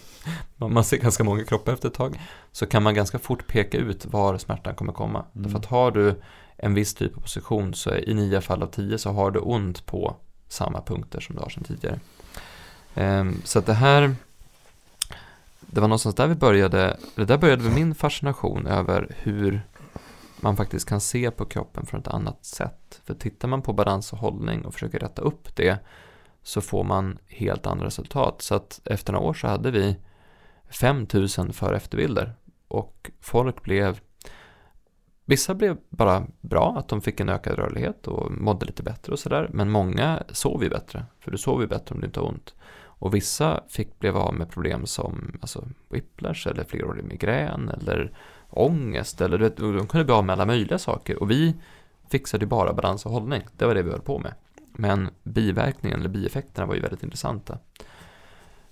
[0.56, 2.20] man ser ganska många kroppar efter ett tag,
[2.52, 5.20] så kan man ganska fort peka ut var smärtan kommer komma.
[5.20, 5.44] Mm.
[5.44, 6.22] Därför att har du
[6.58, 9.86] en viss typ av position så i nio fall av tio så har du ont
[9.86, 10.16] på
[10.48, 12.00] samma punkter som du har sedan tidigare.
[12.96, 14.16] Um, så att det här,
[15.60, 19.62] det var någonstans där vi började, eller där började min fascination över hur
[20.41, 23.02] man faktiskt kan se på kroppen från ett annat sätt.
[23.06, 25.80] För tittar man på balans och hållning och försöker rätta upp det
[26.43, 28.41] så får man helt andra resultat.
[28.41, 29.97] Så att efter några år så hade vi
[30.69, 32.36] 5000 för efterbilder
[32.67, 34.00] och folk blev
[35.30, 39.19] Vissa blev bara bra, att de fick en ökad rörlighet och mådde lite bättre och
[39.19, 39.50] sådär.
[39.54, 42.56] Men många sov ju bättre, för du sover ju bättre om du inte har ont.
[43.00, 48.12] Och vissa fick blev av med problem som alltså, whiplash eller flerårig migrän eller
[48.50, 49.22] ångest.
[49.22, 51.20] Eller, du vet, de kunde bli av med alla möjliga saker.
[51.22, 51.56] Och vi
[52.10, 53.42] fixade ju bara balans och hållning.
[53.58, 54.34] Det var det vi höll på med.
[54.74, 57.60] Men biverkningen eller bieffekterna var ju väldigt intressanta.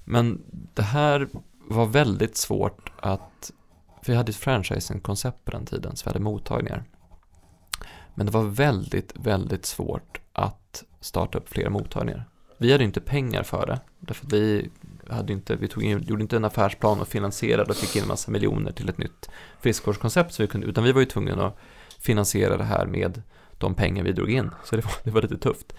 [0.03, 1.29] Men det här
[1.67, 3.51] var väldigt svårt att
[4.01, 6.83] för vi hade ett franchising-koncept på den tiden, så vi hade mottagningar.
[8.15, 12.29] Men det var väldigt, väldigt svårt att starta upp fler mottagningar.
[12.57, 14.69] Vi hade inte pengar för det, därför att vi,
[15.09, 18.07] hade inte, vi tog in, gjorde inte en affärsplan och finansierade och fick in en
[18.07, 21.57] massa miljoner till ett nytt friskvårdskoncept, utan vi var ju tvungna att
[21.99, 23.21] finansiera det här med
[23.57, 25.73] de pengar vi drog in, så det var, det var lite tufft.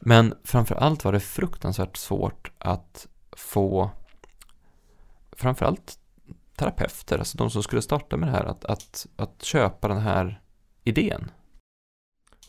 [0.00, 3.90] Men framför allt var det fruktansvärt svårt att få
[5.32, 5.98] framförallt
[6.56, 10.40] terapeuter, alltså de som skulle starta med det här, att, att, att köpa den här
[10.84, 11.30] idén.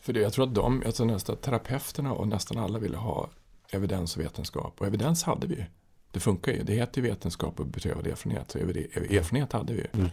[0.02, 3.30] För det, jag tror att de, alltså nästan terapeuterna och nästan alla ville ha
[3.72, 4.80] evidens och vetenskap.
[4.80, 5.64] Och evidens hade vi ju.
[6.10, 6.62] Det funkar ju.
[6.62, 8.50] Det heter ju vetenskap och beprövad erfarenhet.
[8.50, 10.08] Så erfarenhet hade vi ju.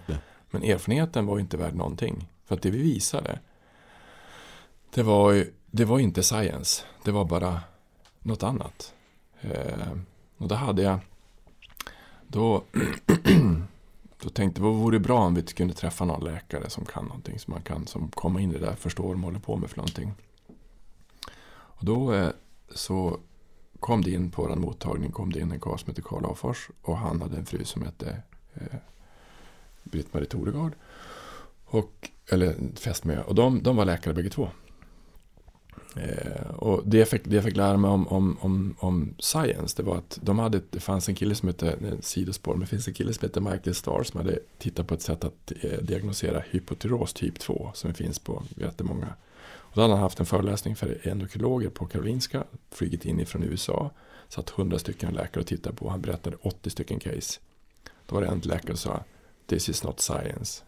[0.50, 2.28] Men erfarenheten var inte värd någonting.
[2.45, 3.39] För att det vi visade,
[4.93, 6.86] det var, ju, det var inte science.
[7.04, 7.62] Det var bara
[8.19, 8.93] något annat.
[9.41, 9.91] Eh,
[10.38, 11.00] och då hade jag,
[12.28, 12.63] då
[14.24, 17.39] Då tänkte jag, vad vore bra om vi kunde träffa någon läkare som kan någonting,
[17.39, 19.69] som man kan som komma in i det där, förstå vad de håller på med
[19.69, 20.13] för någonting.
[21.50, 22.30] Och då eh,
[22.76, 23.19] så
[23.80, 26.70] kom det in på vår mottagning, kom det in en karl som hette Karl Afors
[26.82, 28.22] och han hade en fru som hette
[28.54, 28.78] eh,
[29.84, 30.74] Britt-Marie Toregard.
[31.65, 33.22] Och, eller fästmö.
[33.22, 34.50] Och de, de var läkare bägge två.
[35.96, 39.78] Eh, och det jag, fick, det jag fick lära mig om, om, om, om science,
[39.78, 42.88] det var att de hade, det fanns en kille som hette, sidospår, men det finns
[42.88, 46.44] en kille som heter Michael Starr som hade tittat på ett sätt att eh, diagnosera
[46.50, 49.13] hypotyros typ 2 som finns på jättemånga.
[49.80, 53.92] Då hade han haft en föreläsning för endokrinologer på Karolinska, flugit in ifrån USA,
[54.28, 57.39] satt 100 stycken läkare och tittade på, han berättade 80 stycken case.
[58.06, 59.04] Då var det en läkare som sa,
[59.48, 60.63] this is not science,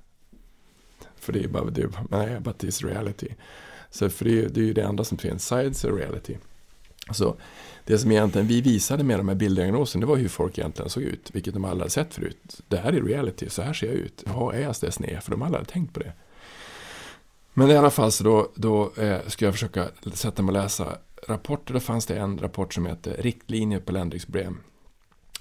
[1.16, 3.28] För det är bara, det är, nej, but it's reality.
[3.90, 6.38] Så för det är, det är ju det enda som finns, science är reality.
[7.14, 7.36] Så
[7.86, 11.04] det som egentligen vi visade med de här bilddiagnoserna, det var hur folk egentligen såg
[11.04, 12.62] ut, vilket de aldrig hade sett förut.
[12.68, 14.24] Det här är reality, så här ser jag ut.
[14.26, 15.24] Ja, är jag så sned?
[15.24, 16.14] För de aldrig hade tänkt på det.
[17.54, 20.98] Men i alla fall så då, då eh, ska jag försöka sätta mig och läsa
[21.28, 21.74] rapporter.
[21.74, 24.58] Då fanns det en rapport som heter Riktlinjer på ländryggsproblem.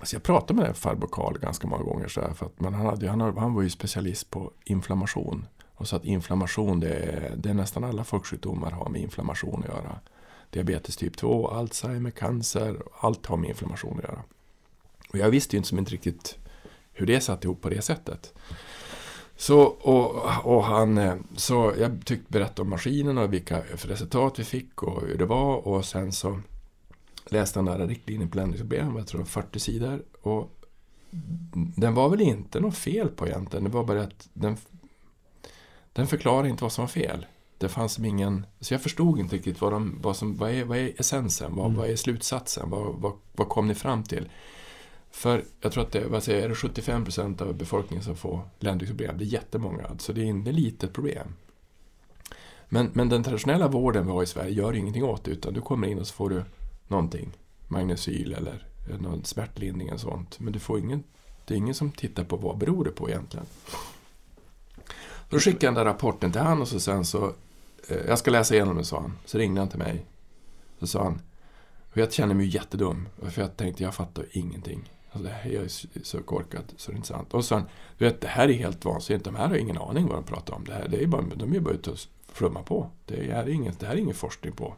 [0.02, 2.08] Så jag pratade med farbror Karl ganska många gånger.
[2.08, 5.46] Så här, för att, men han, hade, han, han var ju specialist på inflammation.
[5.74, 9.68] Och så att inflammation, det är, det är nästan alla folksjukdomar har med inflammation att
[9.68, 10.00] göra.
[10.50, 14.22] Diabetes typ 2, Alzheimer, cancer, allt har med inflammation att göra.
[15.12, 16.38] Och jag visste ju inte, som inte riktigt
[16.92, 18.34] hur det satt ihop på det sättet.
[19.40, 24.44] Så, och, och han, eh, så jag tyckte berätta om maskinen och vilka resultat vi
[24.44, 26.40] fick och hur det var och sen så
[27.26, 30.02] läste han där riktlinjer på ländringsproblem, jag tror 40 sidor.
[30.22, 30.50] Och
[31.76, 34.56] den var väl inte något fel på egentligen, det var bara att den,
[35.92, 37.26] den förklarar inte vad som var fel.
[37.58, 40.78] Det fanns ingen, så jag förstod inte riktigt vad, de, vad, som, vad, är, vad
[40.78, 41.78] är essensen, vad, mm.
[41.78, 44.28] vad är slutsatsen, vad, vad, vad kom ni fram till?
[45.10, 48.40] För jag tror att det, vad säger, är det 75 procent av befolkningen som får
[48.58, 51.34] ländryggsproblem, Det är jättemånga, så det är inte ett litet problem.
[52.68, 55.60] Men, men den traditionella vården vi har i Sverige gör ingenting åt det, utan du
[55.60, 56.44] kommer in och så får du
[56.88, 57.32] någonting.
[57.68, 58.66] Magnesyl eller
[59.00, 60.40] någon smärtlindring eller sånt.
[60.40, 61.02] Men du får ingen,
[61.44, 63.46] det är ingen som tittar på vad beror det på egentligen.
[65.30, 67.32] Då skickade jag den där rapporten till han och så sen så,
[67.88, 69.18] eh, jag ska läsa igenom det sa han.
[69.24, 70.04] Så ringde han till mig.
[70.80, 71.20] Så sa han,
[71.92, 73.08] och jag känner mig jättedum.
[73.30, 74.90] För jag tänkte, jag fattar ingenting.
[75.12, 75.68] Alltså, det här är
[76.04, 77.34] så korkat så det är inte sant.
[77.34, 77.62] Och sen,
[77.98, 79.24] du vet, det här är helt vansinnigt.
[79.24, 80.64] De här har ingen aning vad de pratar om.
[80.64, 81.98] Det här, det är bara, de är bara ute och
[82.32, 82.90] flummar på.
[83.06, 84.74] Det här är ingen, det här är ingen forskning på.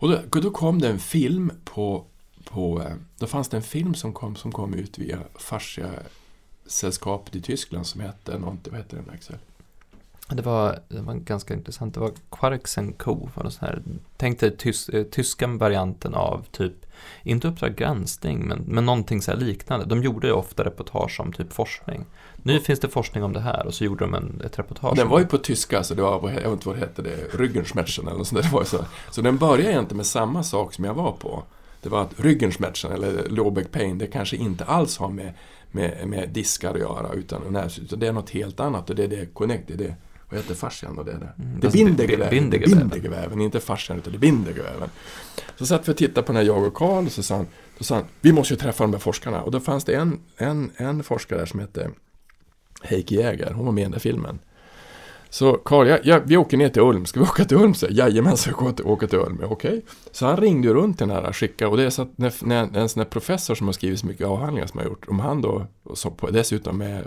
[0.00, 2.04] Och då, då kom det en film på,
[2.44, 2.82] på...
[2.82, 7.86] Eh, då fanns det en film som kom, som kom ut via Fascia-sällskapet i Tyskland
[7.86, 9.36] som hette någonting, vad heter den Axel?
[10.28, 11.94] Det var, det var ganska intressant.
[11.94, 13.28] Det var Quarks Co.
[13.34, 13.82] Var det så här.
[14.16, 16.72] Tänk dig tys, eh, tyska varianten av typ,
[17.22, 19.86] inte Uppdrag granskning, men, men någonting så liknande.
[19.86, 22.06] De gjorde ju ofta reportage om typ forskning.
[22.42, 24.96] Nu finns det forskning om det här och så gjorde de en, ett reportage.
[24.96, 27.34] Den var ju på tyska, så det var, jag vet inte vad det hette, det,
[27.38, 28.50] Ryggenschmerzen eller något sånt där.
[28.50, 28.84] Det var så.
[29.10, 31.42] så den började egentligen med samma sak som jag var på.
[31.82, 35.32] Det var att Ryggenschmerzen, eller low back pain, det kanske inte alls har med,
[35.70, 39.08] med, med diskar att göra, utan, utan det är något helt annat och det är
[39.08, 39.94] det connect, det är det
[40.30, 41.02] vad heter fascian då?
[41.02, 41.32] Det, är det.
[41.42, 42.30] Mm, det bindegeväven.
[42.30, 44.90] Bindegeväven, inte fascian utan det bindegeväven.
[45.56, 47.46] Så satt vi och tittade på den här jag och Karl och så sa han,
[47.78, 49.42] så sa han, vi måste ju träffa de här forskarna.
[49.42, 51.90] Och då fanns det en, en, en forskare där som hette
[52.82, 54.38] Heikki Jäger, hon var med i den där filmen.
[55.30, 57.06] Så Karl, ja, ja, vi åker ner till Ulm.
[57.06, 57.74] Ska vi åka till Ulm?
[57.74, 59.40] Så, Jajamensan, vi ska åka till Ulm.
[59.44, 59.70] Okej.
[59.70, 59.82] Okay.
[60.12, 62.88] Så han ringde runt den här skickade och det är så att när, när, en
[62.88, 65.66] sån här professor som har skrivit så mycket avhandlingar som har gjort, om han då,
[65.94, 67.06] så på, dessutom med,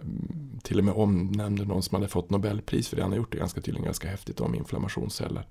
[0.64, 3.38] till och med omnämnde någon som hade fått Nobelpris för det han har gjort, det
[3.38, 5.46] ganska tydligen ganska häftigt om inflammationsceller.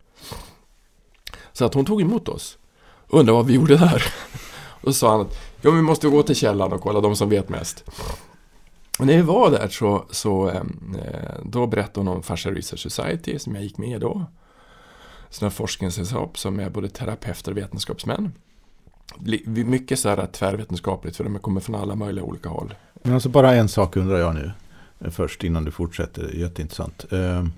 [1.52, 2.58] Så att hon tog emot oss.
[3.08, 4.04] Undrar vad vi gjorde där.
[4.82, 7.28] Och så sa han att ja, vi måste gå till källan och kolla de som
[7.28, 7.84] vet mest.
[9.00, 12.80] Och när vi var där så, så eh, eh, då berättade hon om Fascia Research
[12.80, 14.24] Society som jag gick med i då.
[15.30, 18.32] Sådana forskningssällskap som är både terapeuter och vetenskapsmän.
[19.46, 22.74] Mycket så här tvärvetenskapligt för de kommer från alla möjliga olika håll.
[23.02, 24.52] Men alltså bara en sak undrar jag nu
[24.98, 26.30] eh, först innan du fortsätter.
[26.34, 27.12] Jätteintressant.
[27.12, 27.52] Ehm,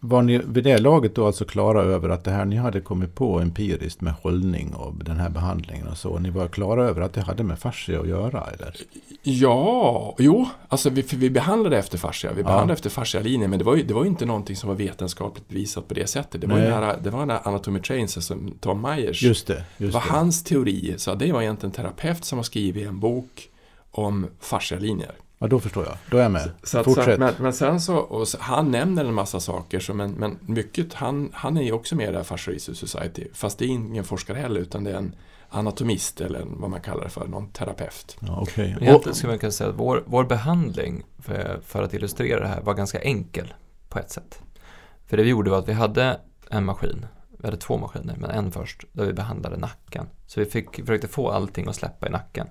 [0.00, 3.14] var ni vid det laget då alltså klara över att det här ni hade kommit
[3.14, 6.18] på empiriskt med hållning och den här behandlingen och så.
[6.18, 8.76] Ni var klara över att det hade med fascia att göra eller?
[9.22, 12.32] Ja, jo, alltså vi, vi behandlade efter fascia.
[12.32, 12.74] Vi behandlade ja.
[12.74, 15.88] efter fascialinjen men det var, ju, det var ju inte någonting som var vetenskapligt visat
[15.88, 16.40] på det sättet.
[16.40, 19.22] Det var, nära, det var den här Anatomy Trains, som Tom Myers.
[19.22, 19.64] Just det.
[19.78, 20.12] Just det var det.
[20.12, 20.94] hans teori.
[20.96, 23.48] Så det var egentligen en terapeut som har skrivit en bok
[23.90, 25.12] om fascialinjer.
[25.42, 25.96] Ja, då förstår jag.
[26.10, 26.50] Då är jag med.
[26.62, 27.14] Så, Fortsätt.
[27.14, 30.94] Så, men, men, sen så, och han nämner en massa saker, så, men, men mycket,
[30.94, 33.26] han, han är ju också med i det här Fascia Society.
[33.34, 35.14] Fast det är ingen forskare heller, utan det är en
[35.48, 38.16] anatomist eller vad man kallar det för, någon terapeut.
[38.20, 38.74] Ja, okay.
[38.80, 42.60] Egentligen skulle man kunna säga att vår, vår behandling, för, för att illustrera det här,
[42.60, 43.54] var ganska enkel
[43.88, 44.42] på ett sätt.
[45.06, 47.06] För det vi gjorde var att vi hade en maskin,
[47.38, 50.06] vi hade två maskiner, men en först, där vi behandlade nacken.
[50.26, 52.46] Så vi fick, försökte få allting att släppa i nacken.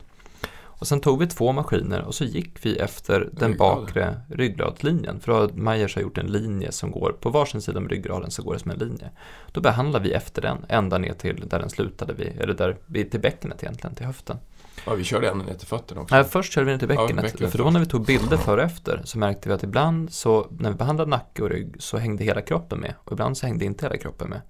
[0.80, 5.19] Och sen tog vi två maskiner och så gick vi efter den bakre ryggradslinjen.
[5.19, 8.53] För Myers har gjort en linje som går på varsin sida om ryggraden så går
[8.53, 9.09] det som en linje.
[9.51, 13.11] Då behandlar vi efter den, ända ner till där den slutade, vid, eller där, vid,
[13.11, 14.38] till bäckenet egentligen, till höften.
[14.86, 16.15] Ja, vi körde ända ner till fötterna också.
[16.15, 17.15] Ja, först körde vi ner till bäckenet.
[17.15, 19.63] Ja, bäckenet för då när vi tog bilder före och efter så märkte vi att
[19.63, 22.93] ibland så, när vi behandlade nacke och rygg så hängde hela kroppen med.
[23.03, 24.41] Och ibland så hängde inte hela kroppen med.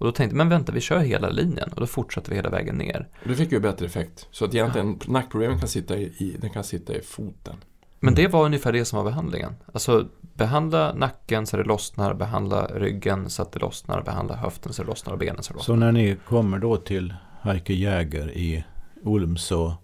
[0.00, 2.50] Och då tänkte jag, men vänta, vi kör hela linjen och då fortsätter vi hela
[2.50, 3.08] vägen ner.
[3.24, 4.26] Då fick ju bättre effekt.
[4.30, 5.12] Så att egentligen ja.
[5.12, 7.56] nackproblemen kan sitta i, den kan sitta i foten.
[8.00, 9.52] Men det var ungefär det som var behandlingen.
[9.72, 14.82] Alltså behandla nacken så det lossnar, behandla ryggen så att det lossnar, behandla höften så
[14.82, 15.74] det lossnar och benen så det lossnar.
[15.74, 18.64] Så när ni kommer då till Heike Jäger i
[19.02, 19.74] Ulm så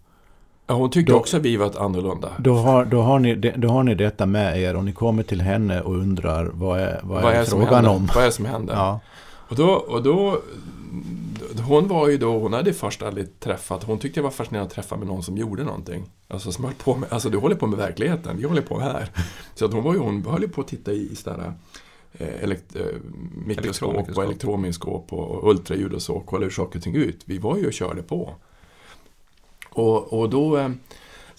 [0.69, 2.29] Ja, hon tyckte Då- också vi var ett annorlunda.
[2.39, 5.41] då har, då, har ni, då har ni detta med er och ni kommer till
[5.41, 8.07] henne och undrar vad är, vad är, det som frågan om?
[8.15, 8.73] Vad är det som hände?
[8.73, 9.01] Ja.
[9.49, 10.43] Och då, och då,
[11.61, 14.75] hon var ju då, hon hade först aldrig träffat, hon tyckte det var fascinerande att
[14.75, 16.11] träffa med någon som gjorde någonting.
[16.29, 19.11] Alltså som höll på med, alltså du håller på med verkligheten, vi håller på här.
[19.55, 21.55] Så att hon var ju, hon höll ju på att titta i sådana
[22.13, 22.83] eh, elekt, eh,
[23.47, 25.13] mikroskop och Elektronmikroskop.
[25.13, 27.23] och ultraljud och så, kolla hur saker och ting ut.
[27.25, 28.35] Vi var ju och körde på.
[29.71, 30.71] Och, och då, eh,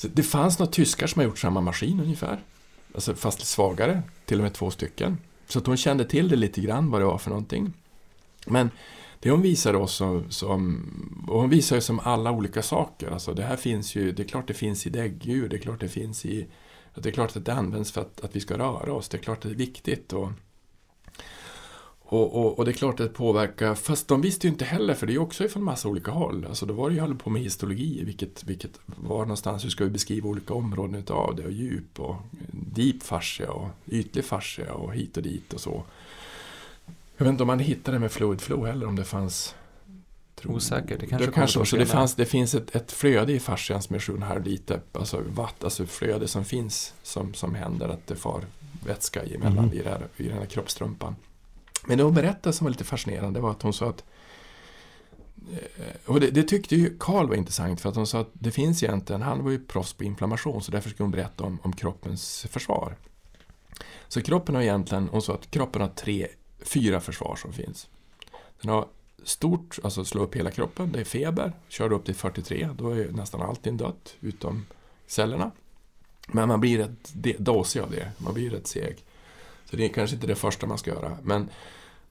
[0.02, 2.40] det fanns några tyskar som har gjort samma maskin ungefär.
[2.96, 5.18] Alltså fast svagare, till och med två stycken.
[5.48, 7.74] Så att hon kände till det lite grann vad det var för någonting.
[8.50, 8.70] Men
[9.20, 10.84] det hon visar oss som, som
[11.28, 13.12] och hon visar ju som alla olika saker.
[13.12, 15.80] Alltså det här finns ju, det är klart det finns i däggdjur, det är klart
[15.80, 16.48] det finns i,
[16.96, 19.22] det är klart att det används för att, att vi ska röra oss, det är
[19.22, 20.14] klart att det är viktigt.
[20.14, 20.30] Och,
[22.10, 24.94] och, och, och det är klart att det påverkar, fast de visste ju inte heller,
[24.94, 26.46] för det är ju också från massa olika håll.
[26.46, 29.84] Alltså då var det ju håller på med histologi, vilket, vilket var någonstans, hur ska
[29.84, 32.16] vi beskriva olika områden utav det, och djup och
[32.52, 35.84] deep fascia och ytlig fascia och hit och dit och så.
[37.18, 39.56] Jag vet inte om man hittade med fluid flow heller, om det fanns...
[40.36, 43.34] tror- Osäkert, det kanske det kanske på så det, fanns, det finns ett, ett flöde
[43.34, 47.90] i fascian som är 7,5 liter, alltså watt, alltså flöde som finns, som, som händer
[47.90, 48.42] att det far
[48.86, 49.74] vätska emellan Mhm.
[49.74, 51.16] i, det här, i den här kroppstrumpan.
[51.88, 54.04] Men det hon berättade som var lite fascinerande var att hon sa att
[55.52, 58.52] eh, och det, det tyckte ju Karl var intressant för att hon sa att det
[58.52, 61.74] finns egentligen, han var ju proffs på inflammation så därför ska hon berätta om, om
[61.74, 62.96] kroppens försvar.
[64.08, 66.28] Så kroppen har egentligen, hon sa att kroppen har tre,
[66.68, 67.88] fyra försvar som finns.
[68.62, 68.88] Den har
[69.24, 72.90] stort, alltså slå upp hela kroppen, det är feber, kör du upp till 43, då
[72.90, 74.66] är nästan allting dött utom
[75.08, 75.52] cellerna.
[76.28, 79.04] Men man blir rätt dåsig av det, man blir rätt seg.
[79.70, 81.18] Så det är kanske inte det första man ska göra.
[81.24, 81.50] Men,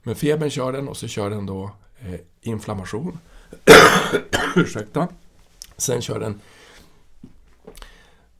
[0.03, 3.19] men febern kör den och så kör den då eh, inflammation.
[4.55, 5.07] Ursäkta.
[5.77, 6.41] Sen kör den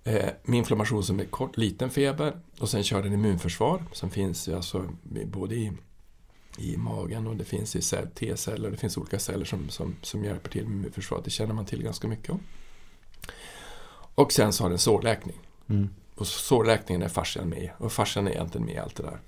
[0.03, 2.37] eh, med inflammation som är kort, liten feber.
[2.59, 5.71] Och sen kör den immunförsvar som finns alltså i- både i,
[6.57, 8.71] i magen och det finns i cell- T-celler.
[8.71, 11.25] Det finns olika celler som, som, som hjälper till med immunförsvaret.
[11.25, 12.39] Det känner man till ganska mycket om.
[14.15, 15.39] Och sen så har den sårläkning.
[15.69, 15.89] Mm.
[16.15, 17.71] Och sårläkningen är fascian med.
[17.77, 19.19] Och fascian är egentligen med i allt det där.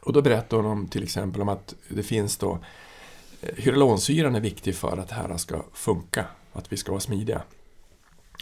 [0.00, 2.58] Och då berättar hon om till exempel om att det finns då
[3.40, 6.26] eh, Hyaluronsyran är viktig för att det här ska funka.
[6.52, 7.42] Att vi ska vara smidiga.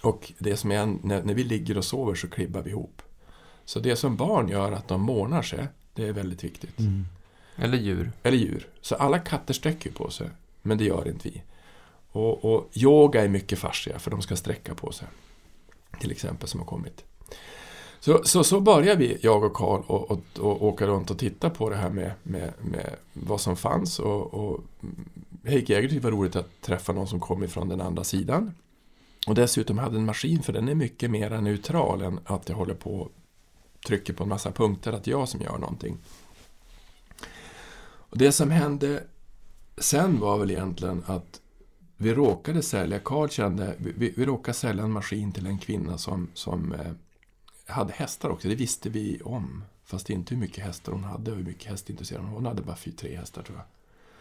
[0.02, 3.02] Och det som är, när, när vi ligger och sover så klibbar vi ihop.
[3.64, 6.78] Så det som barn gör att de månar sig, det är väldigt viktigt.
[6.78, 7.06] Mm.
[7.58, 8.12] Eller djur.
[8.22, 8.68] Eller djur.
[8.80, 10.30] Så alla katter sträcker ju på sig,
[10.62, 11.42] men det gör inte vi.
[12.12, 15.08] Och, och yoga är mycket fascia, för de ska sträcka på sig.
[16.00, 17.04] Till exempel, som har kommit.
[18.00, 21.50] Så, så, så börjar vi, jag och Karl, och, och, och åka runt och titta
[21.50, 23.98] på det här med, med, med vad som fanns.
[23.98, 24.60] Och, och
[25.44, 28.54] Heike Jäger tyckte det var roligt att träffa någon som kom ifrån den andra sidan.
[29.26, 32.74] Och dessutom hade en maskin, för den är mycket mer neutral än att jag håller
[32.74, 33.12] på och
[33.86, 35.96] trycker på en massa punkter, att jag som gör någonting.
[38.10, 39.02] Och det som hände
[39.78, 41.40] sen var väl egentligen att
[41.96, 46.28] vi råkade sälja, Karl kände, vi, vi, råkade sälja en maskin till en kvinna som,
[46.34, 46.92] som eh,
[47.66, 49.64] hade hästar också, det visste vi om.
[49.84, 52.38] Fast inte hur mycket hästar hon hade och hur mycket hästintresserad hon var.
[52.38, 53.66] Hon hade bara fyra, tre hästar tror jag.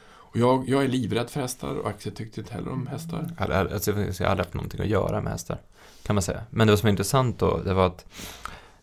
[0.09, 3.35] Och jag, jag är livrädd för hästar och Axel tyckte inte heller om hästar.
[3.37, 5.61] Jag hade, alltså, jag hade aldrig haft någonting att göra med hästar,
[6.03, 6.43] kan man säga.
[6.49, 8.05] Men det som var intressant då, det var att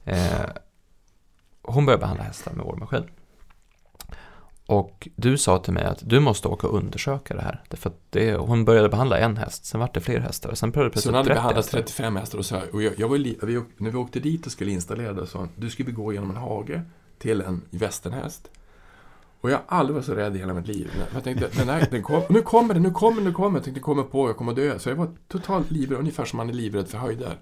[0.04, 0.46] eh,
[1.62, 3.04] hon började behandla hästar med vår maskin.
[4.66, 7.62] Och du sa till mig att du måste åka och undersöka det här.
[7.68, 10.50] Därför att det, hon började behandla en häst, sen var det fler hästar.
[10.50, 11.78] och Sen började hon plötsligt hade 30 behandlat hästar.
[11.78, 14.46] 35 hästar och, så här, och jag, jag var li, vi, när vi åkte dit
[14.46, 16.82] och skulle installera det så du skulle gå genom en hage
[17.18, 18.50] till en västernhäst.
[19.40, 20.90] Och jag har aldrig varit så rädd i hela mitt liv.
[21.14, 23.54] Jag tänkte, den här, den kom, nu kommer den, nu kommer den, nu kommer den.
[23.54, 24.78] Jag tänkte, kommer på, jag kommer att dö.
[24.78, 27.38] Så jag var totalt livrädd, ungefär som man är livrädd för höjder.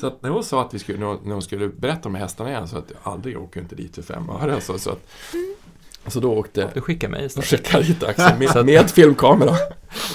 [0.00, 2.50] Så att när hon sa att vi skulle, hon- när hon skulle berätta om hästarna
[2.50, 4.60] igen, så att jag aldrig åker inte dit för fem öre.
[4.60, 5.06] Så, så att,
[6.04, 7.48] alltså då åkte, Du skickar mig då istället.
[7.48, 9.50] skickade jag hit Axel Så med, att- med filmkamera.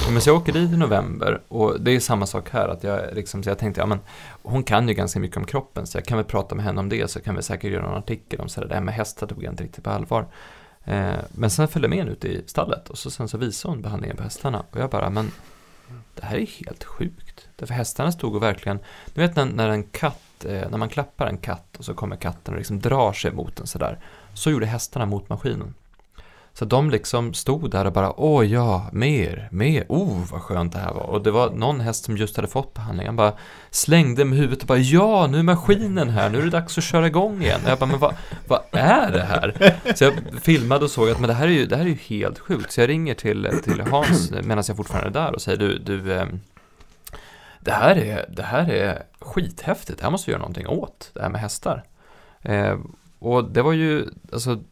[0.06, 2.68] Ja, Men så jag åker dit i november och det är samma sak här.
[2.68, 4.00] Att jag, liksom, så jag tänkte, ja men
[4.44, 6.90] hon kan ju ganska mycket om kroppen så jag kan väl prata med henne om
[6.90, 8.64] det så kan vi säkert göra någon artikel om så.
[8.66, 10.28] Det här med hästar tog jag inte riktigt på allvar.
[10.86, 13.72] Eh, men sen följde jag med henne ut i stallet och så sen så visade
[13.74, 15.32] hon behandlingen på hästarna och jag bara, men
[16.16, 17.48] det här är helt sjukt.
[17.56, 18.80] Därför hästarna stod och verkligen,
[19.14, 22.16] du vet när, när en katt, eh, när man klappar en katt och så kommer
[22.16, 24.00] katten och liksom drar sig mot den sådär.
[24.34, 25.74] Så gjorde hästarna mot maskinen.
[26.58, 30.80] Så de liksom stod där och bara åh ja, mer, mer, oh vad skönt det
[30.80, 31.04] här var.
[31.04, 33.34] Och det var någon häst som just hade fått behandling, han bara
[33.70, 36.84] slängde med huvudet och bara ja, nu är maskinen här, nu är det dags att
[36.84, 37.60] köra igång igen.
[37.64, 38.16] Och jag bara, men vad,
[38.48, 39.76] vad är det här?
[39.96, 41.98] Så jag filmade och såg att men det här är ju, det här är ju
[42.08, 42.72] helt sjukt.
[42.72, 46.14] Så jag ringer till, till Hans medan jag fortfarande är där och säger du, du
[46.14, 46.26] eh,
[47.68, 51.22] det här, är, det här är skithäftigt, det här måste vi göra någonting åt, det
[51.22, 51.84] här med hästar.
[52.42, 52.80] Eh,
[53.20, 54.64] och det var ju, alltså,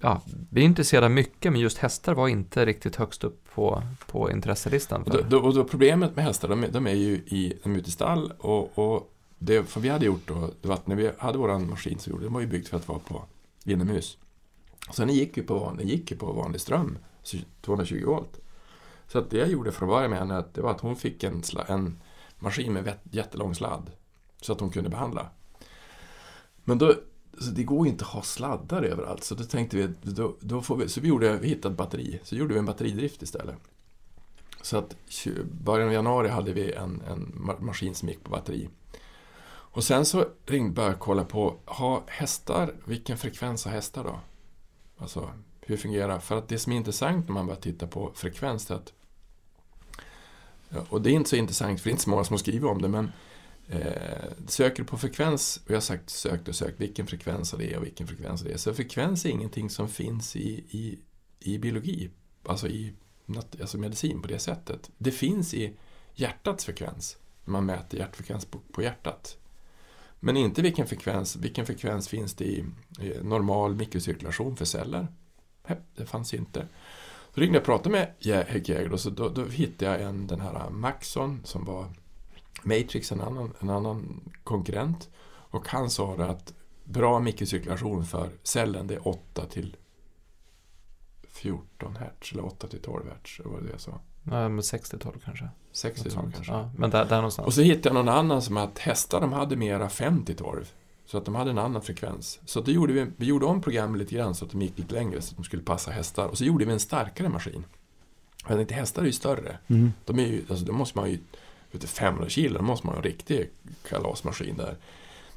[0.00, 4.30] ja, vi är intresserade mycket, men just hästar var inte riktigt högst upp på, på
[4.30, 5.02] intresselistan.
[5.02, 7.88] Och då, och då problemet med hästar, de, de är ju i, de är ute
[7.88, 11.10] i stall och, och det för vi hade gjort då, det var att när vi
[11.18, 13.22] hade vår maskin så gjorde den var ju byggd för att vara på
[13.64, 14.18] inomhus.
[14.90, 16.98] Så den gick ju på, den gick ju på vanlig ström,
[17.60, 18.41] 220 volt.
[19.12, 21.24] Så att det jag gjorde för att börja med henne, det var att hon fick
[21.24, 22.02] en, en
[22.38, 23.90] maskin med jättelång sladd.
[24.40, 25.30] Så att hon kunde behandla.
[26.64, 26.94] Men då,
[27.38, 29.24] så det går ju inte att ha sladdar överallt.
[29.24, 32.20] Så då tänkte vi, då, då får vi, så vi, gjorde, vi hittade ett batteri.
[32.22, 33.56] Så gjorde vi en batteridrift istället.
[34.62, 34.96] Så att
[35.26, 38.68] i början av januari hade vi en, en maskin som gick på batteri.
[39.46, 44.20] Och sen så ringde jag och kolla på, ha hästar, vilken frekvens har hästar då?
[44.98, 48.70] Alltså, hur fungerar För att det som är intressant när man börjar titta på frekvens
[48.70, 48.92] är att
[50.88, 52.64] och det är inte så intressant för det är inte så många som har skrivit
[52.64, 53.12] om det men
[53.68, 57.72] eh, söker du på frekvens, och jag har sagt sökt och sökt vilken frekvens det
[57.72, 58.56] är och vilken frekvens det är.
[58.56, 60.98] Så frekvens är ingenting som finns i, i,
[61.40, 62.10] i biologi,
[62.46, 62.92] alltså i
[63.60, 64.90] alltså medicin på det sättet.
[64.98, 65.76] Det finns i
[66.14, 69.38] hjärtats frekvens, när man mäter hjärtfrekvens på, på hjärtat.
[70.20, 72.64] Men inte vilken frekvens, vilken frekvens finns det i,
[73.00, 75.06] i normal mikrocirkulation för celler?
[75.96, 76.68] Det fanns inte.
[77.34, 78.14] Så ringde jag och pratade med
[78.46, 81.86] Hägg Jäger och så då, då, hittade jag en, den här Maxon som var
[82.62, 85.08] Matrix, en annan, en annan konkurrent.
[85.28, 86.54] Och han sa att
[86.84, 89.76] bra mikrocirkulation för cellen det är 8 till
[91.28, 93.40] 14 hertz eller 8 till 12 hertz.
[93.44, 94.00] Var det jag sa?
[94.22, 95.48] Ja, men 6 till 12 kanske.
[95.72, 96.52] 6 till 12 kanske.
[96.52, 97.46] Ja, men där, där någonstans.
[97.46, 100.72] Och så hittade jag någon annan som att hästar de hade mera 5 till 12.
[101.06, 102.40] Så att de hade en annan frekvens.
[102.44, 104.94] Så då gjorde vi, vi gjorde om programmet lite grann så att de gick lite
[104.94, 106.26] längre så att de skulle passa hästar.
[106.26, 107.64] Och så gjorde vi en starkare maskin.
[108.48, 109.58] Jag tänkte, hästar är ju större.
[109.66, 109.92] Mm.
[110.04, 111.18] De är ju, alltså, då måste man ju,
[111.70, 113.50] vet 500 kilo, då måste man ha en riktig
[113.88, 114.76] kalasmaskin där.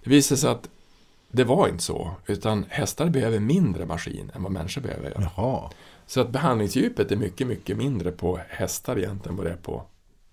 [0.03, 0.69] Det visade sig att
[1.31, 5.31] det var inte så, utan hästar behöver mindre maskin än vad människor behöver.
[5.35, 5.71] Jaha.
[6.07, 9.83] Så att behandlingsdjupet är mycket, mycket mindre på hästar egentligen än vad det är på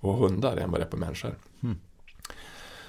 [0.01, 1.35] och hundar än vad det är på människor.
[1.62, 1.78] Mm.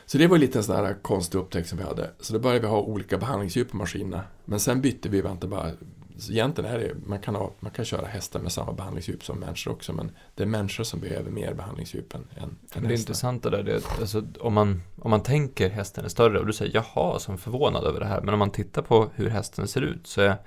[0.06, 2.10] Så det var lite en sån här konstig upptäckt som vi hade.
[2.20, 4.24] Så då började vi ha olika behandlingsdjup på maskinerna.
[4.46, 5.72] Men sen bytte vi inte bara
[6.18, 9.40] så egentligen är det, man kan, ha, man kan köra hästar med samma behandlingsdjup som
[9.40, 12.92] människor också, men det är människor som behöver mer behandlingsdjup än, än, Det hästar.
[12.92, 16.54] intressanta där, det är alltså, om, man, om man tänker hästen är större och du
[16.54, 19.82] säger jaha, som förvånad över det här, men om man tittar på hur hästen ser
[19.82, 20.38] ut så är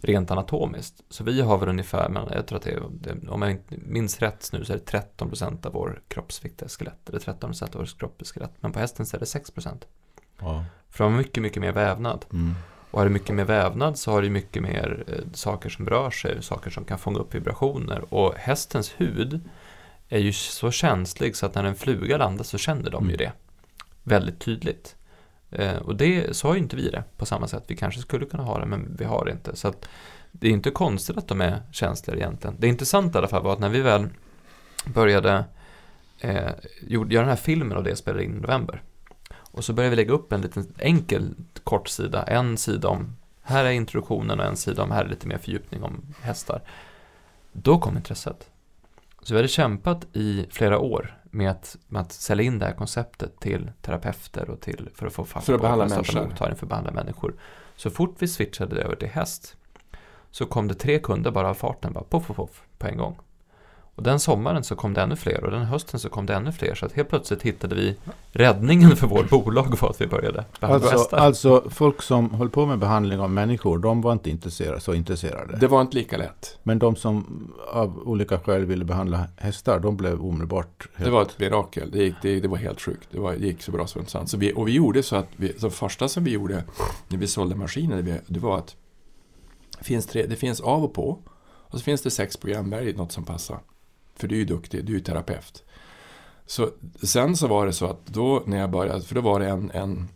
[0.00, 1.02] rent anatomiskt.
[1.08, 2.70] Så vi har väl ungefär, men jag tror att det
[3.10, 6.68] är, om jag inte minns rätt nu så är det 13% av vår kroppsvikt är
[6.68, 8.52] skelett, eller 13% av vår kropp är skelett.
[8.60, 9.52] Men på hästen så är det 6
[10.40, 10.64] Ja.
[10.90, 12.24] För de har mycket, mycket mer vävnad.
[12.32, 12.54] Mm.
[12.90, 16.10] Och har du mycket mer vävnad så har du mycket mer eh, saker som rör
[16.10, 18.14] sig, saker som kan fånga upp vibrationer.
[18.14, 19.40] Och hästens hud
[20.08, 23.10] är ju så känslig så att när en fluga landar så känner de mm.
[23.10, 23.32] ju det
[24.02, 24.96] väldigt tydligt.
[25.50, 27.64] Eh, och det, så har ju inte vi det på samma sätt.
[27.66, 29.56] Vi kanske skulle kunna ha det, men vi har det inte.
[29.56, 29.88] Så att
[30.32, 32.56] det är inte konstigt att de är känsliga egentligen.
[32.58, 34.08] Det intressanta i alla fall var att när vi väl
[34.84, 35.44] började
[36.20, 36.50] eh,
[36.88, 38.82] göra den här filmen och det spelade in i november.
[39.30, 41.34] Och så började vi lägga upp en liten enkel
[41.64, 42.22] kort sida.
[42.22, 45.82] En sida om, här är introduktionen och en sida om, här är lite mer fördjupning
[45.82, 46.62] om hästar.
[47.52, 48.50] Då kom intresset.
[49.22, 52.72] Så vi hade kämpat i flera år med att, med att sälja in det här
[52.72, 56.24] konceptet till terapeuter och till för att få fatt för att behandla människor.
[56.24, 57.34] mottagning för att behandla människor.
[57.76, 59.56] Så fort vi switchade över till häst
[60.30, 63.18] så kom det tre kunder bara av farten, bara poff, poff, poff, på en gång.
[63.98, 66.52] Och den sommaren så kom det ännu fler och den hösten så kom det ännu
[66.52, 66.74] fler.
[66.74, 67.96] Så att helt plötsligt hittade vi
[68.32, 71.18] räddningen för vårt bolag för att vi började behandla alltså, hästar.
[71.18, 75.56] Alltså folk som höll på med behandling av människor, de var inte intresserade, så intresserade?
[75.56, 76.58] Det var inte lika lätt.
[76.62, 80.88] Men de som av olika skäl ville behandla hästar, de blev omedelbart...
[80.94, 81.04] Helt...
[81.04, 81.90] Det var ett mirakel.
[81.90, 83.08] Det, gick, det, det var helt sjukt.
[83.10, 84.30] Det, var, det gick så bra som sant.
[84.30, 86.64] Så vi, och vi gjorde så att, vi, det första som vi gjorde
[87.08, 88.76] när vi sålde maskiner, det var att
[89.78, 91.18] det finns, tre, det finns av och på.
[91.70, 93.58] Och så finns det sex programberg, något som passar.
[94.18, 95.64] För du är ju duktig, du är ju terapeut.
[96.46, 96.70] Så,
[97.02, 99.70] sen så var det så att då när jag började, för då var det en,
[99.70, 100.08] en,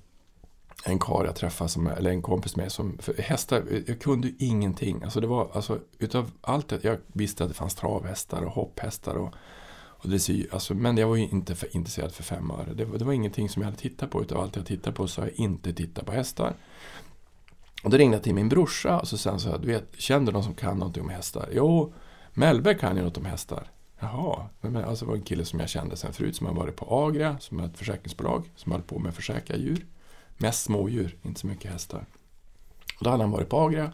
[0.85, 4.35] en karl jag träffade, som, eller en kompis med som, för hästar, jag kunde ju
[4.39, 5.03] ingenting.
[5.03, 9.35] Alltså det var, alltså utav allt, jag visste att det fanns travhästar och hopphästar och,
[9.75, 12.75] och dressyr, alltså, men jag var ju inte för, intresserad för fem öre.
[12.75, 15.21] Det, det var ingenting som jag hade tittat på, utav allt jag tittade på så
[15.21, 16.57] har jag inte tittat på hästar.
[17.83, 19.95] Och då ringde jag till min brorsa och så sa han så här, du vet,
[19.99, 21.49] känner du någon som kan någonting om hästar?
[21.53, 21.95] Jo,
[22.35, 23.71] Mellberg kan ju något om hästar.
[24.03, 26.77] Jaha, men alltså det var en kille som jag kände sen förut som har varit
[26.77, 29.87] på Agria, som är ett försäkringsbolag, som höll på med att försäkra djur.
[30.37, 32.07] Mest smådjur, inte så mycket hästar.
[32.99, 33.93] Och då hade han varit på Agria.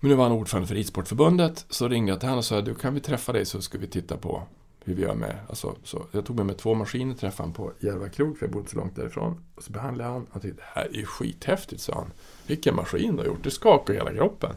[0.00, 2.74] Men nu var han ordförande för Ridsportförbundet, så ringde jag till honom och sa, du
[2.74, 4.42] kan vi träffa dig så ska vi titta på
[4.84, 7.86] hur vi gör med, alltså, så jag tog med mig två maskiner, träffade honom på
[7.86, 9.44] Järva krog, för jag bodde så långt därifrån.
[9.54, 12.12] Och så behandlade jag honom, och tyckte, det här är ju skithäftigt, sa han.
[12.46, 14.52] Vilken maskin du har gjort, det skakar hela kroppen.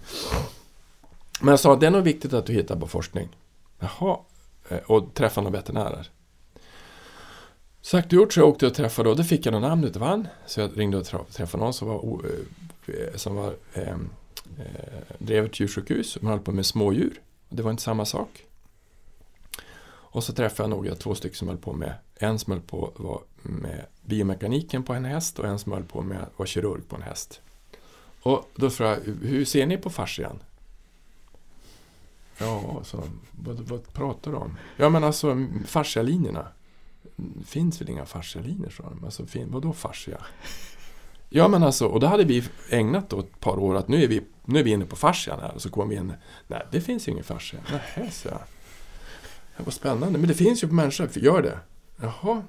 [1.41, 3.29] Men jag sa, det är nog viktigt att du hittar på forskning.
[3.79, 4.17] Jaha,
[4.69, 6.09] Eh, och träffa några veterinärer.
[7.81, 10.01] Sagt och gjort så jag åkte och träffade och då fick jag något namn utav
[10.01, 10.27] han.
[10.45, 12.21] Så jag ringde och träffade någon som var,
[12.87, 14.09] eh, som var ehm,
[14.59, 17.21] eh, eh, drev ett djursjukhus som höll på med smådjur.
[17.49, 18.43] Det var inte samma sak.
[19.87, 22.91] Och så träffade jag några, två stycken som höll på med, en som höll på
[22.95, 26.81] var med biomekaniken på en häst och en som höll på med att vara kirurg
[26.89, 27.41] på en häst.
[28.21, 30.39] Och då frågade jag, hur ser ni på fascian?
[32.37, 34.57] Ja, så, vad, vad pratar du om?
[34.77, 36.47] Ja, men alltså fascialinjerna.
[37.45, 39.03] finns väl inga fascialinjer, sa de.
[39.03, 40.17] Alltså, fin, vadå fascia?
[41.29, 44.07] Ja, men alltså, och då hade vi ägnat då ett par år att nu är
[44.07, 45.51] vi, nu är vi inne på fascian här.
[45.55, 46.13] Och så kom vi in,
[46.47, 47.59] nej, det finns ju ingen fascia.
[47.71, 48.39] Nähä, sa jag.
[49.57, 51.59] Det var spännande, men det finns ju på människor, gör det.
[52.01, 52.43] Jaha.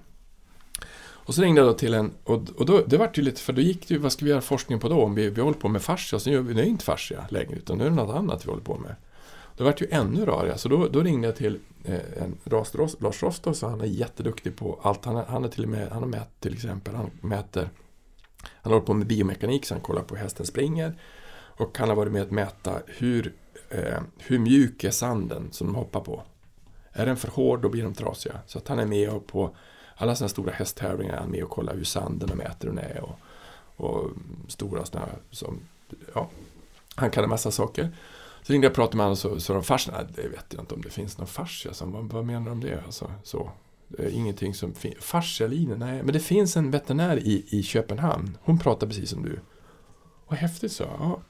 [1.27, 3.53] Och så ringde jag då till en, och, och då, det var ju lite, för
[3.53, 5.03] då gick det ju, vad ska vi göra forskning på då?
[5.03, 7.57] Om vi, vi håller på med fascia, så gör vi, det är inte fascia längre,
[7.57, 8.95] utan nu är det något annat vi håller på med.
[9.57, 13.23] Då vart ju ännu rörigare, så då, då ringde jag till eh, en Ras, Lars
[13.23, 15.05] Rostov, så han är jätteduktig på allt.
[15.05, 17.69] Han, han är till och med, han har mätt till exempel, han mäter,
[18.43, 20.95] han håller på med biomekanik, så han kollar på hur hästen springer.
[21.59, 23.35] Och han har varit med att mäta hur,
[23.71, 26.23] eh, hur mjuk är sanden som de hoppar på.
[26.93, 28.39] Är den för hård, då blir de trasiga.
[28.47, 29.57] Så att han är med och på
[29.95, 33.01] alla sådana stora hästtävlingar är han med och kollar hur sanden och mäter den är.
[33.05, 33.19] Och,
[33.77, 34.11] och
[34.49, 35.61] stora sådana som,
[36.15, 36.31] ja,
[36.95, 37.93] han kan en massa saker.
[38.47, 40.63] Så ringde jag och pratade med honom så, så de fascia, nej, det vet jag
[40.63, 41.75] inte om det finns någon fascia.
[41.75, 42.83] Så, vad, vad menar de om det?
[42.87, 43.51] Alltså, så.
[43.89, 45.13] Det är ingenting som finns.
[45.77, 46.03] Nej.
[46.03, 48.39] Men det finns en veterinär i, i Köpenhamn.
[48.43, 49.41] Hon pratar precis som du.
[50.29, 50.85] Vad häftigt, så.
[50.99, 51.21] Ja.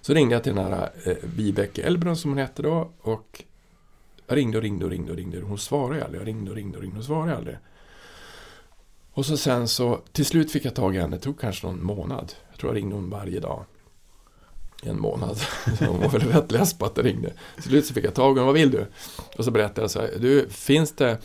[0.00, 2.90] Så ringde jag till den här eh, Vibeke Elbrun som hon hette då.
[3.00, 3.44] Och
[4.26, 5.40] jag ringde och ringde och ringde och ringde.
[5.40, 6.20] Hon svarade aldrig.
[6.20, 7.56] Jag ringde och ringde och ringde och svarade aldrig.
[9.12, 11.16] Och så sen så, till slut fick jag tag i henne.
[11.16, 12.32] Det tog kanske någon månad.
[12.50, 13.64] Jag tror jag ringde hon varje dag
[14.82, 15.36] en månad.
[15.78, 17.32] Så hon var väl rätt less på att det ringde.
[17.54, 18.86] Till slut så fick jag tag i honom, vad vill du?
[19.36, 21.18] Och så berättade jag så här, du, finns det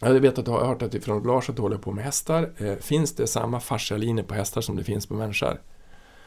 [0.00, 2.50] jag vet att du har hört att från Lars att du håller på med hästar.
[2.56, 5.60] Eh, finns det samma fascialiner på hästar som det finns på människor?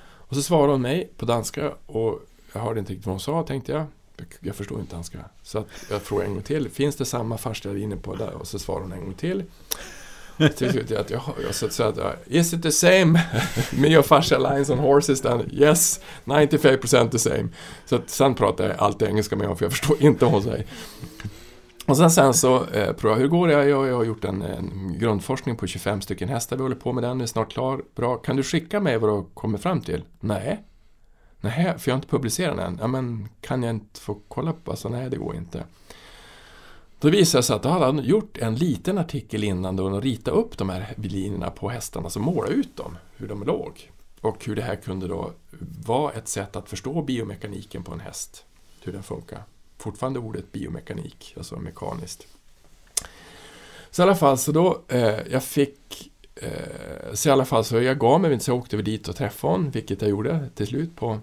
[0.04, 2.20] Och så svarade hon mig på danska och
[2.54, 3.86] jag hörde inte riktigt vad hon sa tänkte jag.
[4.40, 5.20] Jag förstår inte danska.
[5.44, 6.70] Så att jag frågade en gång till.
[6.70, 8.34] Finns det samma fascialiner på där?
[8.34, 9.44] Och så svarade hon en gång till.
[10.58, 13.22] Till slut att jag, jag sa att Is it the same?
[13.72, 15.50] Me och farsa lines on horses then?
[15.54, 17.48] Yes, 95% the same.
[17.86, 20.44] Så att sen pratar jag alltid engelska med honom för jag förstår inte vad hon
[20.44, 20.66] säger.
[21.86, 23.54] Och sen, sen så eh, provade jag, hur går det?
[23.54, 27.04] Jag, jag har gjort en, en, grundforskning på 25 stycken hästar, vi håller på med
[27.04, 27.82] den, är snart klar.
[27.96, 30.04] Bra, kan du skicka mig vad du kommer fram till?
[30.20, 30.64] Nej.
[31.42, 32.78] Nej, för jag har inte publicerat den än.
[32.82, 34.72] Ja, men kan jag inte få kolla på?
[34.72, 35.64] Alltså, nej, det går inte.
[37.02, 40.02] Då visade det sig att då hade han gjort en liten artikel innan då och
[40.02, 43.92] ritat upp de här linjerna på hästarna, så måla ut dem, hur de låg.
[44.22, 45.32] Och hur det här kunde då
[45.86, 48.46] vara ett sätt att förstå biomekaniken på en häst,
[48.84, 49.44] hur den funkar.
[49.78, 52.28] Fortfarande ordet biomekanik, alltså mekaniskt.
[53.92, 57.82] Så i alla fall, så då, eh, jag fick, eh, så i alla fall så
[57.82, 60.68] jag gav mig inte, så jag åkte dit och träffade honom, vilket jag gjorde till
[60.68, 61.20] slut på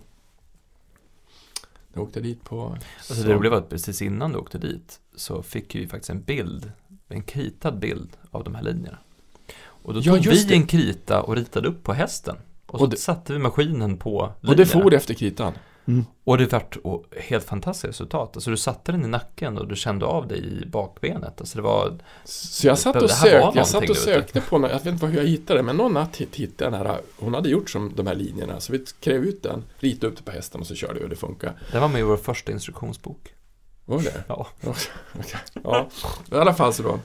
[1.99, 2.77] jag åkte dit på...
[3.09, 6.23] Alltså det roliga var att precis innan du åkte dit så fick vi faktiskt en
[6.23, 6.73] bild,
[7.09, 8.99] en kritad bild av de här linjerna.
[9.61, 10.55] Och då tog vi det.
[10.55, 12.37] en krita och ritade upp på hästen.
[12.67, 14.51] Och så och det, satte vi maskinen på linjerna.
[14.51, 15.53] Och det for efter kritan?
[15.89, 16.05] Mm.
[16.25, 16.77] Och det vart
[17.17, 18.31] helt fantastiskt resultat.
[18.35, 21.41] Alltså du satte den i nacken och du kände av dig i bakbenet.
[21.41, 21.99] Alltså det var...
[22.25, 25.27] Så jag satt och, sök, jag satt och sökte på, jag vet inte hur jag
[25.27, 28.61] hittade det, men någon natt hittade den här, hon hade gjort som de här linjerna.
[28.61, 31.09] Så vi skrev ut den, ritade upp det på hästen och så körde vi och
[31.09, 31.53] det funkar.
[31.73, 33.35] Det var med i vår första instruktionsbok.
[33.85, 34.25] Var det?
[34.27, 34.47] Ja.
[35.19, 35.41] okay.
[35.63, 35.89] ja.
[36.33, 36.99] I alla fall så då,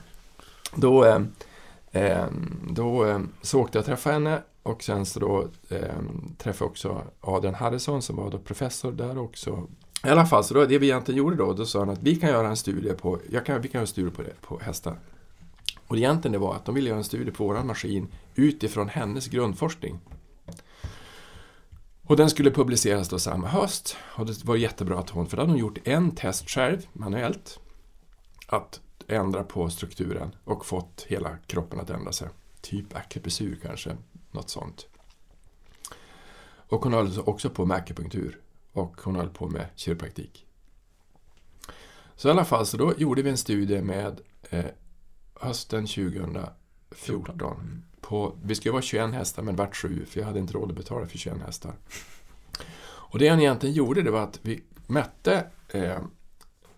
[0.74, 1.20] då, eh,
[1.92, 2.26] eh
[2.70, 5.78] då eh, så åkte jag och träffade henne och sen så då eh,
[6.38, 9.68] träffade jag också Adrian Harrison som var då professor där också.
[10.04, 12.16] I alla fall, så då, det vi egentligen gjorde då, då sa han att vi
[12.16, 14.58] kan göra en studie på, jag kan, vi kan göra en studie på, det, på
[14.58, 14.98] hästar.
[15.86, 19.28] Och egentligen det var att de ville göra en studie på vår maskin utifrån hennes
[19.28, 20.00] grundforskning.
[22.02, 23.96] Och den skulle publiceras då samma höst.
[24.16, 27.60] Och det var jättebra att hon, för då hade hon gjort en test själv, manuellt,
[28.46, 32.28] att ändra på strukturen och fått hela kroppen att ändra sig.
[32.60, 33.96] Typ akupressur kanske,
[34.34, 34.86] något sånt.
[36.68, 38.40] Och hon höll också på med akupunktur.
[38.72, 40.46] Och hon höll på med kiropraktik.
[42.16, 44.20] Så i alla fall, så då gjorde vi en studie med
[44.50, 44.64] eh,
[45.34, 47.84] hösten 2014.
[48.00, 50.76] På, vi skulle vara 21 hästar, men vart sju, för jag hade inte råd att
[50.76, 51.74] betala för 21 hästar.
[52.86, 56.02] Och det han egentligen gjorde, det var att vi mätte eh,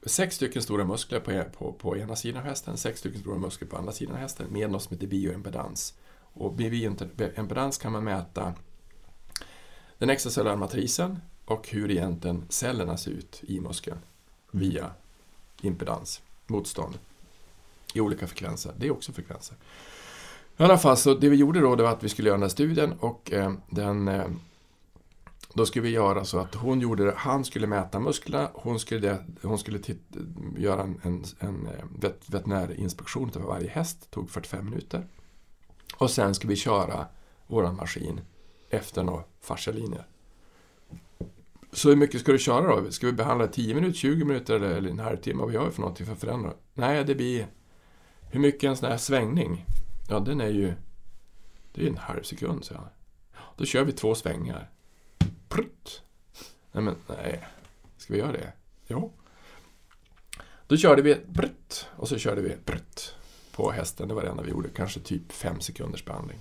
[0.02, 3.68] sex stycken stora muskler på, på, på ena sidan av hästen, sex stycken stora muskler
[3.68, 5.94] på andra sidan av hästen med något som heter bioimpedans.
[6.36, 8.54] Och med bioimpedans kan man mäta
[9.98, 13.98] den extracellulära matrisen och hur egentligen cellerna ser ut i muskeln
[14.50, 14.90] via
[15.60, 16.98] impedans, motstånd,
[17.94, 18.72] i olika frekvenser.
[18.76, 19.56] Det är också frekvenser.
[20.56, 22.42] I alla fall, så det vi gjorde då det var att vi skulle göra den
[22.42, 24.26] här studien och eh, den eh,
[25.54, 29.58] då skulle vi göra så att hon gjorde han skulle mäta musklerna, hon skulle, hon
[29.58, 30.18] skulle titta,
[30.56, 35.06] göra en, en, en eh, vet, veterinärinspektion av varje häst, tog 45 minuter.
[35.98, 37.06] Och sen ska vi köra
[37.46, 38.20] våran maskin
[38.70, 40.06] efter några fascialinjer.
[41.72, 42.90] Så hur mycket ska du köra då?
[42.90, 45.42] Ska vi behandla 10 minuter, 20 minuter eller, eller en halvtimme?
[45.42, 46.52] Vad gör vi för någonting för att förändra?
[46.74, 47.46] Nej, det blir...
[48.30, 49.64] Hur mycket är en sån här svängning?
[50.08, 50.74] Ja, den är ju...
[51.72, 52.88] Det är en halv sekund, så jag.
[53.56, 54.70] Då kör vi två svängar.
[55.48, 56.02] Prutt.
[56.72, 57.46] Nej, men nej.
[57.96, 58.52] Ska vi göra det?
[58.86, 59.12] Jo.
[60.66, 63.14] Då körde vi brutt och så körde vi brutt
[63.56, 64.08] på hästen.
[64.08, 64.68] Det var det enda vi gjorde.
[64.68, 66.38] Kanske typ fem sekunders behandling.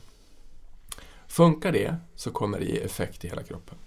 [1.28, 3.78] Funkar det så kommer det ge effekt i hela kroppen.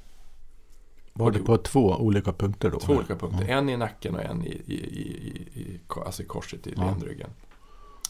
[1.13, 2.81] Var det på två olika punkter då?
[2.81, 3.49] Två olika punkter.
[3.49, 3.59] Ja.
[3.59, 6.85] En i nacken och en i, i, i, i, alltså i korset i ja.
[6.85, 7.31] ländryggen.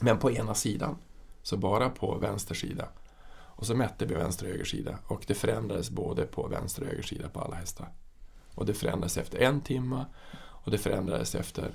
[0.00, 0.96] Men på ena sidan.
[1.42, 2.88] Så bara på vänster sida.
[3.30, 4.98] Och så mätte vi vänster och höger sida.
[5.06, 7.88] Och det förändrades både på vänster och höger sida på alla hästar.
[8.54, 10.04] Och det förändrades efter en timme.
[10.36, 11.70] Och det förändrades efter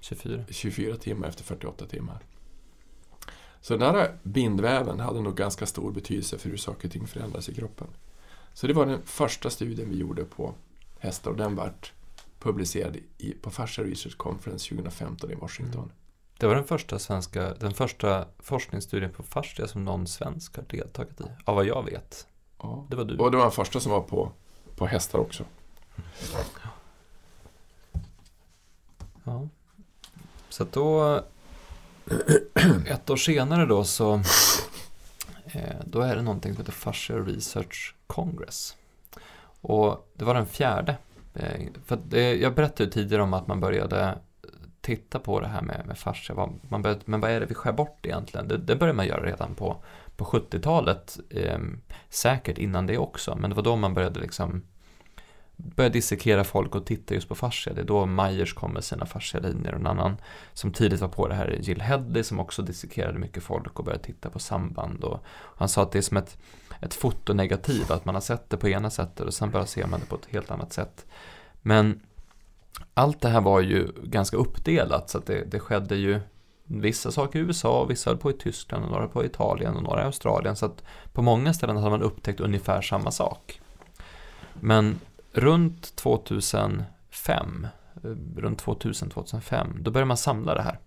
[0.00, 0.44] 24.
[0.48, 2.18] 24 timmar efter 48 timmar.
[3.60, 7.48] Så den här bindväven hade nog ganska stor betydelse för hur saker och ting förändras
[7.48, 7.86] i kroppen.
[8.54, 10.54] Så det var den första studien vi gjorde på
[10.98, 11.92] hästar och den vart
[12.38, 15.82] publicerad i, på Fascia Research Conference 2015 i Washington.
[15.82, 15.94] Mm.
[16.38, 21.20] Det var den första, svenska, den första forskningsstudien på fascia som någon svensk har deltagit
[21.20, 22.26] i, av vad jag vet.
[22.58, 22.86] Ja.
[22.90, 23.16] Det var du.
[23.16, 24.32] Och det var den första som var på,
[24.76, 25.44] på hästar också.
[29.28, 29.48] Ja.
[30.48, 31.20] Så att då,
[32.86, 34.14] ett år senare då så,
[35.44, 38.76] eh, då är det någonting som heter Fascia Research Congress.
[39.60, 40.96] Och det var den fjärde.
[41.34, 44.18] Eh, för det, jag berättade ju tidigare om att man började
[44.80, 46.50] titta på det här med, med fascia.
[46.68, 48.48] Man började, men vad är det vi skär bort egentligen?
[48.48, 49.76] Det, det började man göra redan på,
[50.16, 51.18] på 70-talet.
[51.30, 51.58] Eh,
[52.08, 53.36] säkert innan det också.
[53.36, 54.62] Men det var då man började liksom
[55.58, 57.72] börjar dissekera folk och titta just på fascia.
[57.72, 60.16] Det är då Myers kom med sina fascialinjer och en annan
[60.52, 63.84] som tidigt var på det här är Jill Hedley som också dissekerade mycket folk och
[63.84, 65.04] började titta på samband.
[65.04, 65.24] Och
[65.56, 66.38] han sa att det är som ett,
[66.80, 70.00] ett fotonegativ, att man har sett det på ena sättet och sen bara ser man
[70.00, 71.06] det på ett helt annat sätt.
[71.62, 72.00] Men
[72.94, 76.20] allt det här var ju ganska uppdelat så att det, det skedde ju
[76.64, 80.02] vissa saker i USA, vissa höll på i Tyskland, och några på Italien och några
[80.02, 80.56] i Australien.
[80.56, 80.82] Så att
[81.12, 83.60] på många ställen hade man upptäckt ungefär samma sak.
[84.54, 85.00] Men
[85.32, 87.66] runt 2005,
[88.04, 90.78] eh, runt 2000-2005, då började man samla det här.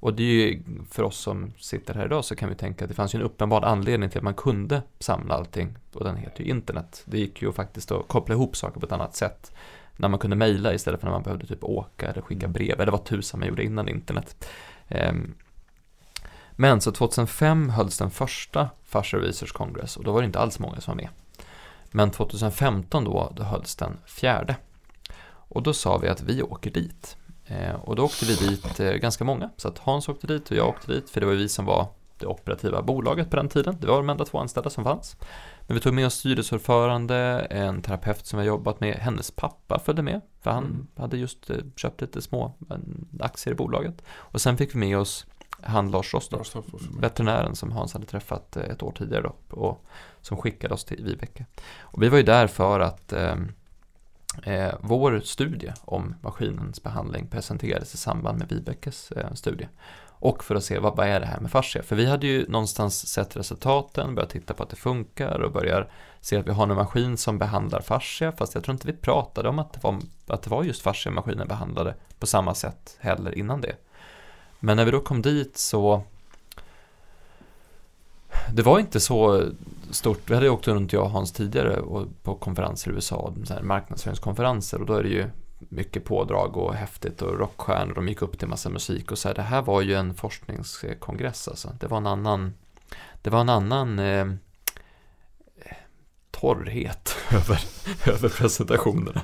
[0.00, 2.88] Och det är ju, för oss som sitter här idag så kan vi tänka att
[2.88, 5.76] det fanns ju en uppenbar anledning till att man kunde samla allting.
[5.92, 7.02] Och den heter ju internet.
[7.04, 9.52] Det gick ju faktiskt att koppla ihop saker på ett annat sätt
[9.96, 12.92] när man kunde mejla istället för när man behövde typ åka eller skicka brev, eller
[12.92, 14.48] vad tusan man gjorde innan internet.
[14.88, 15.34] Ehm,
[16.52, 20.58] men så 2005 hölls den första Fascia Research Congress och då var det inte alls
[20.58, 21.08] många som var med.
[21.92, 24.56] Men 2015 då, då hölls den fjärde.
[25.28, 27.16] Och då sa vi att vi åker dit.
[27.46, 29.50] Ehm, och då åkte vi dit eh, ganska många.
[29.56, 31.88] Så att Hans åkte dit och jag åkte dit, för det var vi som var
[32.18, 33.76] det operativa bolaget på den tiden.
[33.80, 35.16] Det var de enda två anställda som fanns.
[35.66, 39.78] Men vi tog med oss styrelseordförande, en terapeut som vi har jobbat med, hennes pappa
[39.78, 40.86] följde med, för han mm.
[40.96, 42.54] hade just eh, köpt lite små
[43.20, 44.02] aktier i bolaget.
[44.08, 45.26] Och sen fick vi med oss
[45.62, 46.56] han Lars Rostoff,
[47.00, 49.84] veterinären som Hans hade träffat eh, ett år tidigare då, och
[50.20, 51.46] som skickade oss till Vibeke.
[51.78, 53.36] Och vi var ju där för att eh,
[54.42, 59.68] eh, vår studie om maskinens behandling presenterades i samband med Vibekes eh, studie.
[60.18, 61.82] Och för att se vad, vad är det här med fascia?
[61.82, 65.90] För vi hade ju någonstans sett resultaten, börjat titta på att det funkar och börjar
[66.20, 69.48] se att vi har en maskin som behandlar fascia, fast jag tror inte vi pratade
[69.48, 73.38] om att det var, att det var just fascia maskinen behandlade på samma sätt heller
[73.38, 73.76] innan det.
[74.60, 76.02] Men när vi då kom dit så
[78.52, 79.48] det var inte så
[79.90, 80.30] stort.
[80.30, 84.86] Vi hade åkt runt jag och Hans tidigare och på konferenser i USA, marknadsföringskonferenser och
[84.86, 87.94] då är det ju mycket pådrag och häftigt och rockstjärnor.
[87.94, 89.34] De gick upp till massa musik och så här.
[89.34, 91.76] Det här var ju en forskningskongress alltså.
[91.80, 92.54] Det var en annan,
[93.22, 94.26] det var en annan eh,
[96.30, 97.60] torrhet över,
[98.06, 99.20] över presentationerna.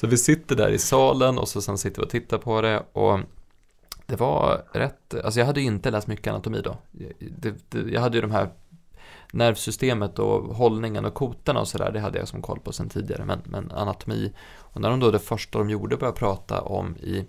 [0.00, 2.82] Så vi sitter där i salen och så sen sitter vi och tittar på det
[2.92, 3.20] och
[4.14, 6.76] det var rätt, alltså jag hade ju inte läst mycket anatomi då.
[7.18, 8.48] Det, det, jag hade ju de här
[9.32, 13.24] nervsystemet och hållningen och kotorna och sådär, det hade jag som koll på sen tidigare,
[13.24, 14.32] men, men anatomi.
[14.46, 17.24] Och när de då det första de gjorde började prata om i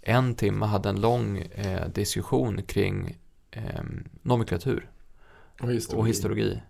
[0.00, 3.16] en timme hade en lång eh, diskussion kring
[3.50, 3.82] eh,
[4.22, 4.90] nomenklatur
[5.60, 6.60] Och och histologi.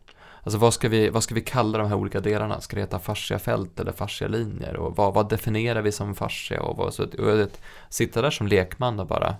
[0.44, 2.60] Alltså vad ska, vi, vad ska vi kalla de här olika delarna?
[2.60, 4.76] Ska det heta fasciafält eller fascialinjer?
[4.76, 6.62] Och vad, vad definierar vi som fascia?
[6.62, 9.36] Och, vad, så, och att sitta där som lekman och bara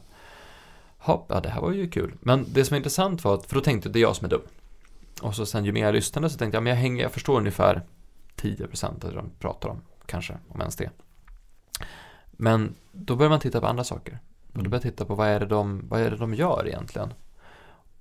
[0.99, 2.15] Hopp, ja det här var ju kul.
[2.21, 4.25] Men det som är intressant var att, för då tänkte jag det är jag som
[4.25, 4.43] är dum.
[5.23, 7.39] Och så sen ju mer jag lyssnade så tänkte jag, men jag hänger, jag förstår
[7.39, 7.83] ungefär
[8.37, 10.91] 10% av det de pratar om, kanske, om ens det.
[12.31, 14.19] Men då börjar man titta på andra saker.
[14.53, 16.67] Och då börjar jag titta på vad är, det de, vad är det de gör
[16.67, 17.13] egentligen?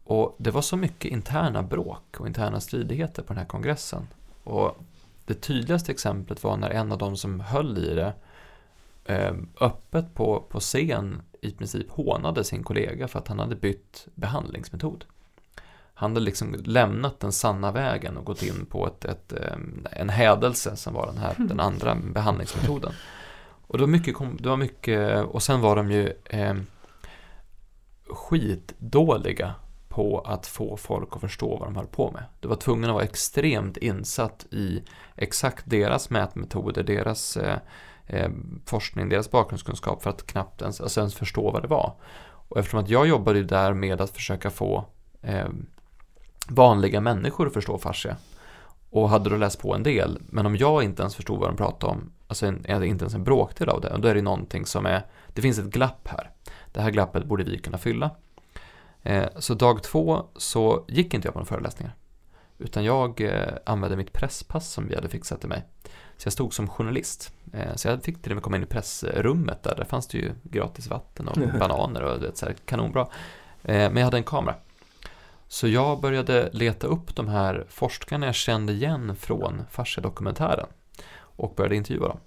[0.04, 4.08] Och det var så mycket interna bråk och interna stridigheter på den här kongressen.
[4.44, 4.78] Och
[5.26, 8.14] det tydligaste exemplet var när en av de som höll i det
[9.06, 14.08] eh, öppet på, på scen i princip hånade sin kollega för att han hade bytt
[14.16, 15.06] behandlingsmetod.
[15.94, 19.58] Han hade liksom lämnat den sanna vägen och gått in på ett, ett, eh,
[19.92, 22.94] en hädelse som var den här, den andra behandlingsmetoden.
[23.68, 26.56] Och det var mycket, det var mycket och sen var de ju eh,
[28.10, 29.54] skitdåliga
[29.94, 32.24] på att få folk att förstå vad de höll på med.
[32.40, 34.84] Du var tvungen att vara extremt insatt i
[35.16, 37.58] exakt deras mätmetoder, deras eh,
[38.08, 38.30] eh,
[38.66, 41.94] forskning, deras bakgrundskunskap för att knappt ens, alltså ens förstå vad det var.
[42.48, 44.86] Och eftersom att jag jobbade ju där med att försöka få
[45.22, 45.50] eh,
[46.48, 48.18] vanliga människor att förstå fascia
[48.90, 51.58] och hade då läst på en del, men om jag inte ens förstod vad de
[51.58, 54.86] pratade om, alltså en, inte ens en bråkdel av det, då är det någonting som
[54.86, 56.32] är, det finns ett glapp här.
[56.72, 58.12] Det här glappet borde vi kunna fylla.
[59.04, 61.96] Eh, så dag två så gick inte jag på några föreläsningar.
[62.58, 65.64] Utan jag eh, använde mitt presspass som vi hade fixat till mig.
[66.18, 67.34] Så jag stod som journalist.
[67.54, 69.76] Eh, så jag fick till och med komma in i pressrummet där.
[69.76, 73.08] Där fanns det ju gratis vatten och bananer och det så här, kanonbra.
[73.62, 74.56] Men jag hade en kamera.
[75.48, 80.68] Så jag började leta upp de här forskarna jag kände igen från Fascia-dokumentären.
[81.16, 82.20] Och började intervjua dem.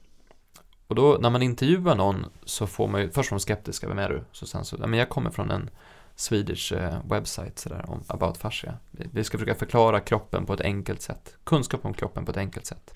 [0.86, 3.98] Och då när man intervjuar någon så får man ju, först var de skeptiska, vem
[3.98, 4.24] är du?
[4.32, 5.70] Så sen så, men jag kommer från en
[6.16, 8.78] Swedish eh, website sådär, om about fascia.
[8.90, 11.36] Vi, ska försöka förklara kroppen på ett enkelt sätt.
[11.44, 12.94] Kunskap om kroppen på ett enkelt sätt.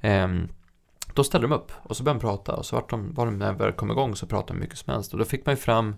[0.00, 0.48] Ehm,
[1.14, 3.38] då ställde de upp och så började de prata och så vart de, var de
[3.38, 5.56] när de kom igång så pratade de mycket som helst och då fick man ju
[5.56, 5.96] fram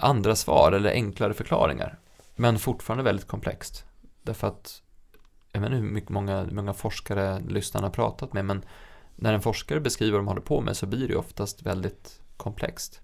[0.00, 1.98] andra svar eller enklare förklaringar.
[2.34, 3.84] Men fortfarande väldigt komplext.
[4.22, 4.82] Därför att
[5.52, 8.64] jag vet inte hur mycket många, många forskare lyssnarna har pratat med men
[9.16, 12.20] när en forskare beskriver vad de håller på med så blir det ju oftast väldigt
[12.36, 13.00] komplext.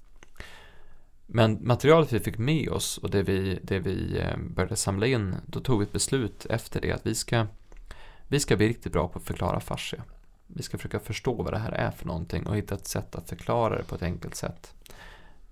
[1.34, 5.36] Men materialet vi fick med oss och det vi, det vi eh, började samla in,
[5.46, 7.46] då tog vi ett beslut efter det att vi ska,
[8.28, 10.02] vi ska bli riktigt bra på att förklara fascia.
[10.46, 13.28] Vi ska försöka förstå vad det här är för någonting och hitta ett sätt att
[13.28, 14.74] förklara det på ett enkelt sätt.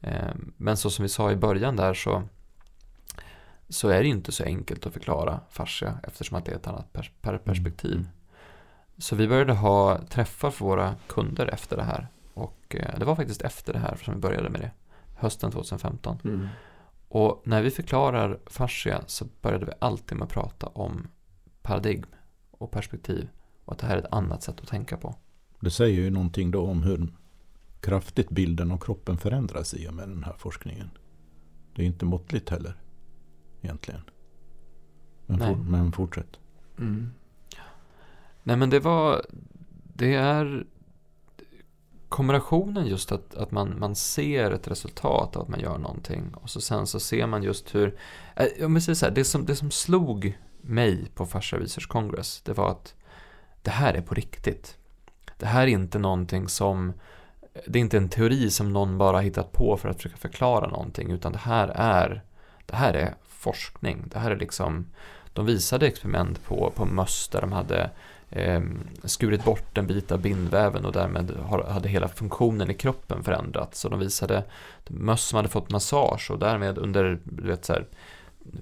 [0.00, 2.22] Eh, Men så som vi sa i början där så,
[3.68, 6.92] så är det inte så enkelt att förklara fascia eftersom att det är ett annat
[6.92, 7.94] pers- per- perspektiv.
[7.94, 8.08] Mm.
[8.98, 12.08] Så vi började ha träffar för våra kunder efter det här.
[12.34, 14.70] Och eh, det var faktiskt efter det här som vi började med det.
[15.20, 16.18] Hösten 2015.
[16.24, 16.48] Mm.
[17.08, 21.08] Och när vi förklarar fascia så började vi alltid med att prata om
[21.62, 22.04] paradigm
[22.50, 23.28] och perspektiv.
[23.64, 25.14] Och att det här är ett annat sätt att tänka på.
[25.60, 27.08] Det säger ju någonting då om hur
[27.80, 30.90] kraftigt bilden av kroppen förändras i och med den här forskningen.
[31.74, 32.74] Det är inte måttligt heller.
[33.62, 34.00] Egentligen.
[35.26, 35.54] Men, Nej.
[35.54, 36.38] for, men fortsätt.
[36.78, 37.10] Mm.
[38.42, 39.26] Nej men det var,
[39.94, 40.66] det är
[42.10, 46.50] kombinationen just att, att man, man ser ett resultat av att man gör någonting och
[46.50, 47.98] så sen så ser man just hur,
[48.36, 51.88] eh, om jag säger så här, det som, det som slog mig på Fascia Research
[51.88, 52.94] Congress, det var att
[53.62, 54.76] det här är på riktigt.
[55.38, 56.92] Det här är inte någonting som,
[57.66, 61.10] det är inte en teori som någon bara hittat på för att försöka förklara någonting,
[61.10, 62.22] utan det här är,
[62.66, 64.04] det här är forskning.
[64.06, 64.86] Det här är liksom,
[65.32, 67.90] de visade experiment på, på möss där de hade
[68.32, 73.22] Ehm, skurit bort en bit av bindväven och därmed har, hade hela funktionen i kroppen
[73.22, 73.80] förändrats.
[73.80, 74.44] Så de visade
[74.88, 77.86] möss som hade fått massage och därmed under du vet, så här,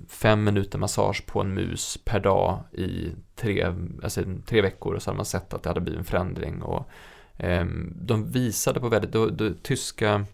[0.09, 3.66] fem minuter massage på en mus per dag i tre,
[4.03, 6.62] alltså, tre veckor och så hade man sett att det hade blivit en förändring.
[6.62, 6.89] Och,
[7.37, 7.66] eh,
[8.03, 10.25] de visade på väldigt, då, då, tyska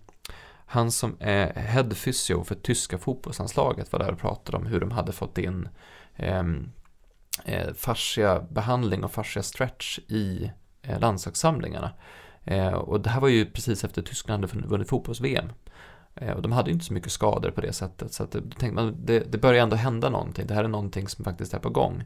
[0.67, 4.91] han som är head physio för tyska fotbollslandslaget var där och pratade om hur de
[4.91, 5.69] hade fått in
[6.17, 6.45] eh,
[7.45, 10.51] eh, fascia-behandling och fascia-stretch i
[10.83, 11.91] eh, landslagssamlingarna.
[12.45, 15.53] Eh, och det här var ju precis efter Tyskland hade vunnit fotbolls-VM.
[16.15, 18.13] Eh, och de hade ju inte så mycket skador på det sättet.
[18.13, 20.47] Så att det, då tänkte man, det, det börjar ändå hända någonting.
[20.47, 22.05] Det här är någonting som faktiskt är på gång.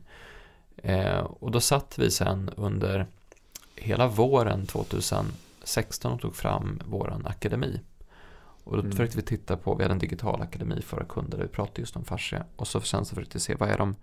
[0.76, 3.06] Eh, och då satt vi sen under
[3.74, 7.80] hela våren 2016 och tog fram våran akademi.
[8.64, 8.90] Och då Mm.
[8.92, 11.96] försökte vi titta på, vi hade en digital akademi för kunder där vi pratade just
[11.96, 12.44] om fascia.
[12.56, 13.96] Och så sen så försökte vi se vad är, de,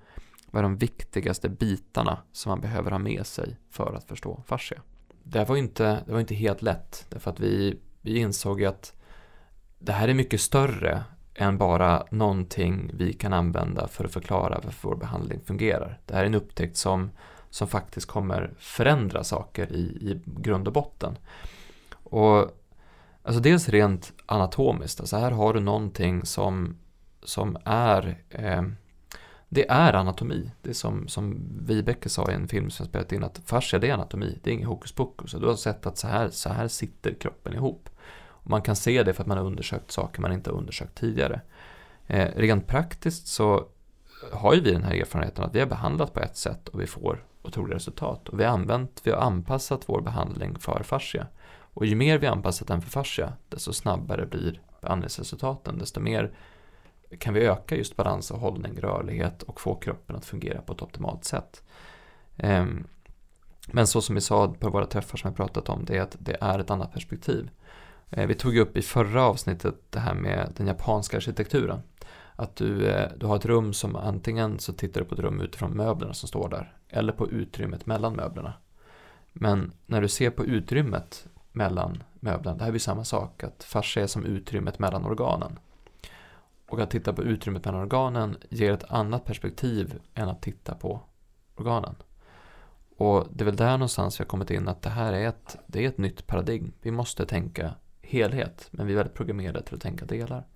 [0.56, 4.82] vad är de viktigaste bitarna som man behöver ha med sig för att förstå fascia.
[5.24, 8.94] Det här var inte, det var inte helt lätt, därför att vi, vi insåg att
[9.80, 11.04] det här är mycket större
[11.34, 16.00] än bara någonting vi kan använda för att förklara varför vår behandling fungerar.
[16.06, 17.12] Det här är en upptäckt som,
[17.50, 21.18] som faktiskt kommer förändra saker i, i grund och botten.
[21.92, 22.38] Och
[23.24, 26.78] alltså dels rent anatomiskt, alltså här har du någonting som,
[27.24, 28.64] som är eh,
[29.56, 30.52] det är anatomi.
[30.62, 33.80] Det är som, som Vibeke sa i en film som jag spelat in att fascia
[33.80, 35.32] det är anatomi, det är inget hokus pokus.
[35.32, 37.90] Du har sett att så här, så här sitter kroppen ihop.
[38.46, 40.96] Och man kan se det för att man har undersökt saker man inte har undersökt
[40.96, 41.42] tidigare.
[42.08, 43.68] Eh, rent praktiskt så
[44.32, 46.88] har ju vi den här erfarenheten att vi har behandlat på ett sätt och vi
[46.88, 48.30] får otroliga resultat.
[48.30, 51.28] Och vi har använt, vi har anpassat vår behandling för fascia.
[51.74, 56.32] Och ju mer vi anpassat den för fascia, desto snabbare blir behandlingsresultaten, desto mer
[57.20, 60.82] kan vi öka just balans och hållning, rörlighet och få kroppen att fungera på ett
[60.82, 61.64] optimalt sätt.
[62.38, 62.88] Ehm,
[63.68, 66.16] men så som vi sa på våra träffar som vi pratat om, det är att
[66.20, 67.50] det är ett annat perspektiv.
[68.10, 71.80] Eh, vi tog ju upp i förra avsnittet det här med den japanska arkitekturen.
[72.36, 75.42] Att du, eh, du har ett rum som antingen så tittar du på ett rum
[75.42, 78.54] utifrån möblerna som står där, eller på utrymmet mellan möblerna.
[79.34, 83.64] Men när du ser på utrymmet mellan möblerna, det här är ju samma sak, att
[83.64, 85.60] fascia är som utrymmet mellan organen.
[86.68, 91.02] Och att titta på utrymmet mellan organen ger ett annat perspektiv än att titta på
[91.56, 91.96] organen.
[92.98, 95.58] Och det är väl där någonstans vi har kommit in att det här är ett,
[95.68, 96.74] det är ett nytt paradigm.
[96.82, 100.48] Vi måste tänka helhet, men vi är väldigt programmerade till att tänka delar.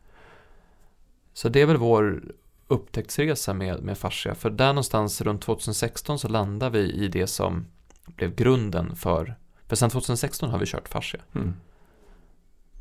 [1.33, 2.23] Så det är väl vår
[2.67, 4.35] upptäcktsresa med, med fascia.
[4.35, 7.65] För där någonstans runt 2016 så landar vi i det som
[8.05, 9.35] blev grunden för,
[9.67, 11.21] för sen 2016 har vi kört fascia.
[11.35, 11.53] Mm.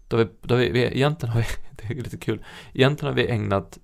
[0.08, 1.46] Då vi, då vi, vi, egentligen har vi,
[1.88, 3.78] det är lite kul, egentligen har vi ägnat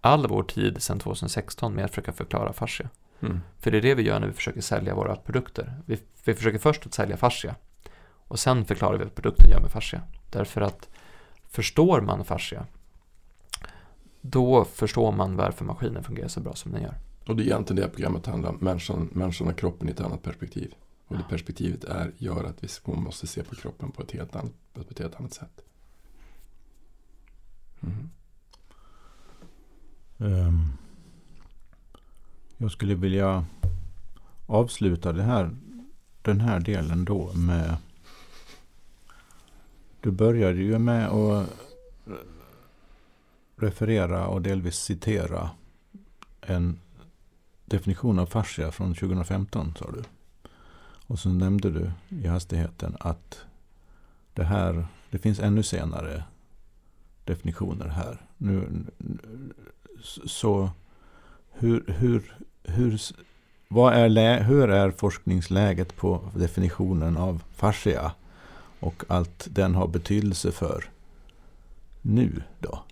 [0.00, 2.88] all vår tid sedan 2016 med att försöka förklara fascia.
[3.20, 3.40] Mm.
[3.58, 5.74] För det är det vi gör när vi försöker sälja våra produkter.
[5.86, 7.54] Vi, vi försöker först att sälja fascia
[8.02, 10.02] och sen förklarar vi vad produkten gör med fascia.
[10.30, 10.88] Därför att
[11.48, 12.66] förstår man fascia
[14.20, 16.94] då förstår man varför maskinen fungerar så bra som den gör.
[17.26, 20.22] Och det är egentligen det programmet handlar om, människan, människan och kroppen i ett annat
[20.22, 20.74] perspektiv.
[21.10, 24.52] Och det perspektivet är, gör att vi måste se på kroppen på ett helt annat,
[24.72, 25.64] på ett helt annat sätt.
[27.80, 28.10] Mm.
[30.18, 30.72] Ehm.
[32.56, 33.44] Jag skulle vilja
[34.46, 35.56] avsluta det här,
[36.22, 37.76] den här delen då med...
[40.00, 41.48] Du började ju med att
[43.56, 45.50] referera och delvis citera
[46.40, 46.80] en
[47.64, 50.02] definition av fascia från 2015 sa du.
[51.10, 53.38] Och så nämnde du i hastigheten att
[54.34, 56.24] det här, det finns ännu senare
[57.24, 58.20] definitioner här.
[58.36, 58.84] Nu,
[60.26, 60.70] så
[61.50, 62.34] hur, hur,
[62.64, 63.00] hur,
[63.68, 68.12] vad är, lä, hur är forskningsläget på definitionen av fascia
[68.80, 70.84] och allt den har betydelse för
[72.02, 72.82] nu då?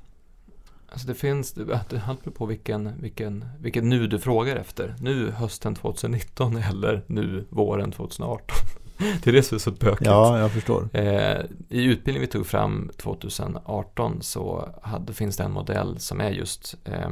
[0.92, 4.94] Alltså det finns, det det beror på vilken, vilken, vilket nu du frågar efter.
[5.00, 8.56] Nu hösten 2019 eller nu våren 2018.
[9.22, 10.06] Det är det som är så bökigt.
[10.06, 10.88] Ja, jag förstår.
[10.92, 16.30] Eh, I utbildningen vi tog fram 2018 så hade, finns det en modell som är
[16.30, 17.10] just eh,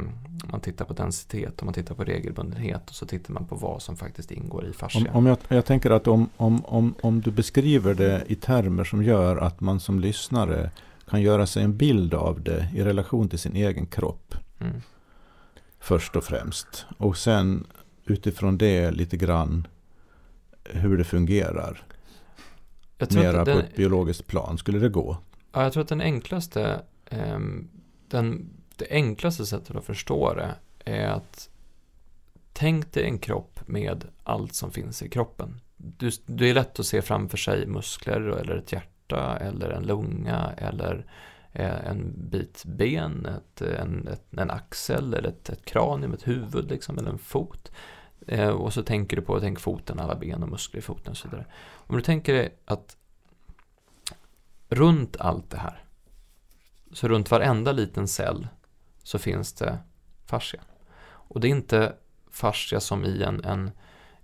[0.50, 3.82] man tittar på densitet och man tittar på regelbundenhet och så tittar man på vad
[3.82, 5.10] som faktiskt ingår i fascia.
[5.10, 8.84] Om, om jag, jag tänker att om, om, om, om du beskriver det i termer
[8.84, 10.70] som gör att man som lyssnare
[11.09, 14.82] kan göra sig en bild av det i relation till sin egen kropp Mm.
[15.78, 16.86] först och främst.
[16.98, 17.66] Och sen
[18.04, 19.66] utifrån det lite grann
[20.64, 21.84] hur det fungerar.
[22.98, 24.59] Jag tror Mera att på den, ett biologiskt plan.
[24.59, 25.16] Skulle det gå?
[25.52, 26.80] ja, jag tror att den enklaste,
[27.11, 27.68] ehm,
[28.09, 30.54] den, det enklaste sättet att förstå det
[30.84, 31.48] är att
[32.52, 35.61] tänk dig en kropp med allt som finns i kroppen.
[35.76, 40.52] Du, det är lätt att se framför sig muskler eller ett hjärta eller en lunga
[40.57, 41.07] eller
[41.52, 46.70] eh, en bit ben, ett, en, ett, en axel eller ett, ett kranium, ett huvud
[46.70, 47.72] liksom, eller en fot.
[48.26, 51.16] Eh, och så tänker du på, tänk foten, alla ben och muskler i foten och
[51.16, 51.46] så vidare.
[51.72, 52.96] Om du tänker dig att
[54.68, 55.84] runt allt det här,
[56.92, 58.48] så runt varenda liten cell
[59.02, 59.78] så finns det
[60.24, 60.61] fascia.
[61.07, 61.94] Och det är inte
[62.30, 63.70] fascia som i en, en,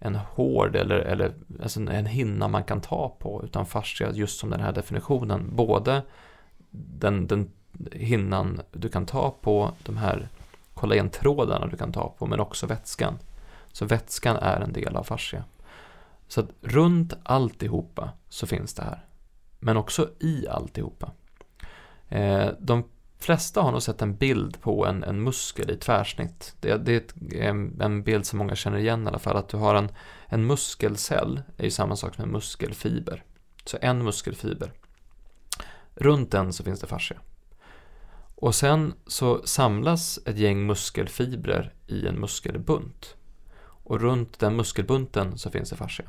[0.05, 1.33] en hård eller, eller
[1.63, 6.03] alltså en hinna man kan ta på, utan fascia just som den här definitionen, både
[6.71, 7.51] den, den
[7.93, 10.29] hinnan du kan ta på, de här
[10.75, 13.19] kollagentrådarna du kan ta på, men också vätskan.
[13.73, 15.45] Så vätskan är en del av fascia.
[16.29, 19.05] Så att runt alltihopa så finns det här.
[19.59, 21.11] Men också i alltihopa.
[22.09, 22.85] Eh, de
[23.23, 26.57] flesta har nog sett en bild på en, en muskel i tvärsnitt.
[26.61, 27.15] Det, det är ett,
[27.81, 29.37] en bild som många känner igen i alla fall.
[29.37, 29.89] Att du har en,
[30.27, 33.25] en muskelcell, är ju samma sak som en muskelfiber.
[33.65, 34.73] Så en muskelfiber.
[35.95, 37.17] Runt den så finns det fascia.
[38.35, 43.17] Och sen så samlas ett gäng muskelfibrer i en muskelbunt.
[43.85, 46.05] Och runt den muskelbunten så finns det fascia.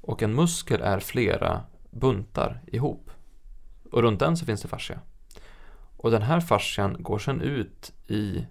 [0.00, 3.10] Och en muskel är flera buntar ihop.
[3.90, 5.00] Och runt den så finns det fascia.
[6.04, 8.46] Och den här fascian går sen ut i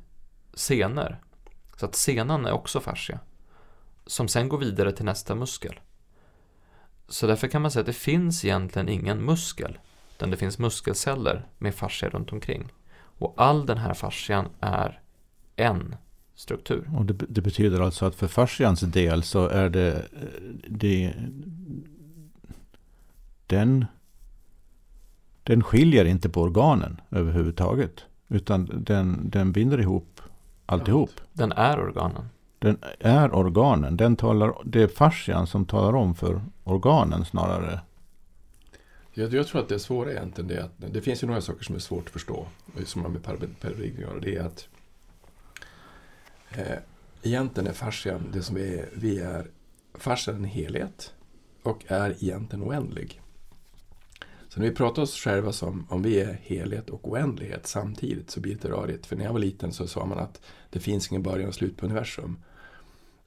[0.53, 1.17] senor.
[1.77, 3.19] Så att senan är också fascia.
[4.05, 5.79] Som sen går vidare till nästa muskel.
[7.07, 9.77] Så därför kan man säga att det finns egentligen ingen muskel.
[10.15, 12.73] Utan det finns muskelceller med fascia runt omkring.
[12.95, 15.01] Och all den här fascian är
[15.55, 15.95] en
[16.35, 16.89] struktur.
[16.97, 20.27] Och det, det, betyder alltså att för fascians del så är det, eh,
[20.67, 21.13] det
[23.47, 23.85] den,
[25.43, 28.05] den skiljer inte på organen överhuvudtaget.
[28.27, 30.21] Utan den, den binder ihop
[30.65, 31.09] alltihop.
[31.33, 32.29] Den är organen.
[32.59, 33.97] Den är organen.
[33.97, 37.79] Den talar, det är fascian som talar om för organen snarare.
[39.13, 41.75] Jag, jag tror att det svåra egentligen är att det finns ju några saker som
[41.75, 42.47] är svårt att förstå.
[42.85, 43.23] Som har med
[43.99, 44.19] göra.
[44.19, 44.67] Det är att
[46.49, 46.77] eh,
[47.21, 48.89] egentligen är fascian det som vi är.
[48.93, 49.47] Vi är
[49.93, 51.13] fascian en helhet
[51.63, 53.22] och är egentligen oändlig.
[54.53, 58.39] Så när vi pratar oss själva som om vi är helhet och oändlighet samtidigt så
[58.39, 59.05] blir det rörigt.
[59.05, 61.77] För när jag var liten så sa man att det finns ingen början och slut
[61.77, 62.37] på universum.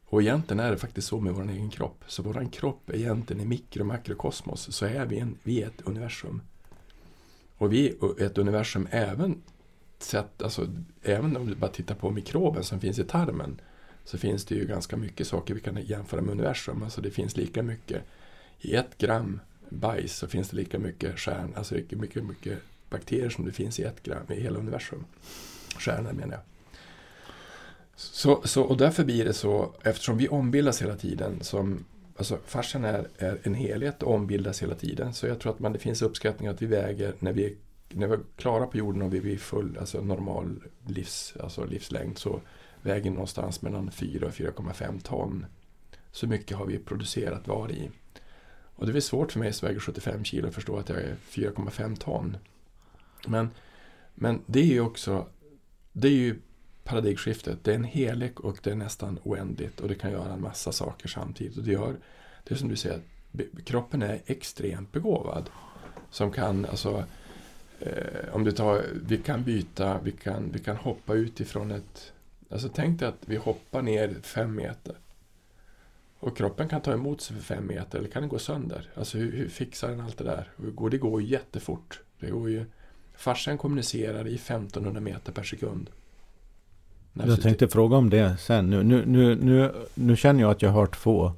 [0.04, 2.04] Och egentligen är det faktiskt så med vår egen kropp.
[2.06, 5.66] Så vår kropp är egentligen i mikro och makrokosmos så är vi, en, vi är
[5.66, 6.42] ett universum.
[7.58, 9.42] Och vi är ett universum även
[9.98, 10.68] sett, alltså,
[11.02, 13.60] även om du bara tittar på mikroben som finns i tarmen
[14.04, 16.82] så finns det ju ganska mycket saker vi kan jämföra med universum.
[16.82, 18.02] Alltså det finns lika mycket
[18.58, 22.58] i ett gram bajs så finns det lika mycket stjärn, alltså lika mycket, mycket
[22.90, 25.04] bakterier som det finns i ett gram i hela universum.
[25.78, 26.42] Stjärnor menar jag.
[27.96, 31.84] Så, så, och därför blir det så, eftersom vi ombildas hela tiden, som,
[32.16, 35.72] alltså farsen är, är en helhet och ombildas hela tiden, så jag tror att man,
[35.72, 37.52] det finns uppskattningar att vi väger, när vi, är,
[37.88, 42.18] när vi är klara på jorden och vi blir full, alltså normal livs, alltså livslängd,
[42.18, 42.40] så
[42.82, 45.46] väger någonstans mellan 4 och 4,5 ton.
[46.12, 47.90] Så mycket har vi producerat var i.
[48.76, 51.16] Och det är svårt för mig som väger 75 kilo att förstå att jag är
[51.30, 52.36] 4,5 ton.
[53.26, 53.50] Men,
[54.14, 55.26] men det är ju också,
[55.92, 56.36] det är ju
[56.84, 57.64] paradigmskiftet.
[57.64, 60.72] Det är en helig och det är nästan oändligt och det kan göra en massa
[60.72, 61.58] saker samtidigt.
[61.58, 61.96] Och det gör,
[62.44, 63.00] det är som du säger,
[63.64, 65.50] kroppen är extremt begåvad.
[66.10, 67.04] Som kan, alltså,
[67.80, 72.12] eh, om du tar, vi kan byta, vi kan, vi kan hoppa utifrån ett,
[72.50, 74.96] alltså tänk dig att vi hoppar ner fem meter.
[76.18, 78.90] Och kroppen kan ta emot sig för fem meter eller kan den gå sönder?
[78.94, 80.48] Alltså hur, hur fixar den allt det där?
[80.90, 82.00] Det går ju jättefort.
[82.20, 82.64] Det går ju,
[83.16, 85.90] farsan kommunicerar i 1500 meter per sekund.
[87.12, 88.70] Jag tänkte fråga om det sen.
[88.70, 91.32] Nu, nu, nu, nu, nu känner jag att jag har två,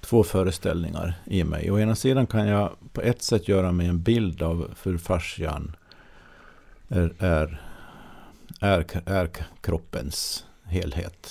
[0.00, 1.70] två föreställningar i mig.
[1.70, 5.76] Å ena sidan kan jag på ett sätt göra mig en bild av hur fascian
[6.88, 7.60] är, är,
[8.60, 9.30] är, är
[9.60, 11.30] kroppens helhet.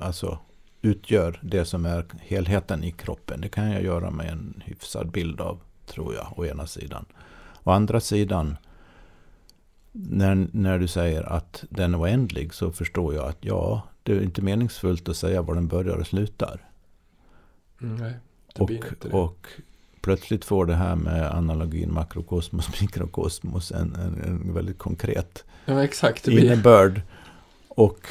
[0.00, 0.38] Alltså
[0.82, 3.40] utgör det som är helheten i kroppen.
[3.40, 7.04] Det kan jag göra med en hyfsad bild av, tror jag, å ena sidan.
[7.62, 8.56] Å andra sidan
[9.92, 14.22] när, när du säger att den är oändlig så förstår jag att ja, det är
[14.22, 16.60] inte meningsfullt att säga var den börjar och slutar.
[17.82, 18.14] Mm, nej,
[18.54, 19.46] det och, och
[20.00, 26.28] plötsligt får det här med analogin makrokosmos, mikrokosmos en, en, en väldigt konkret ja, exakt,
[26.28, 27.02] innebörd.
[27.68, 28.06] Och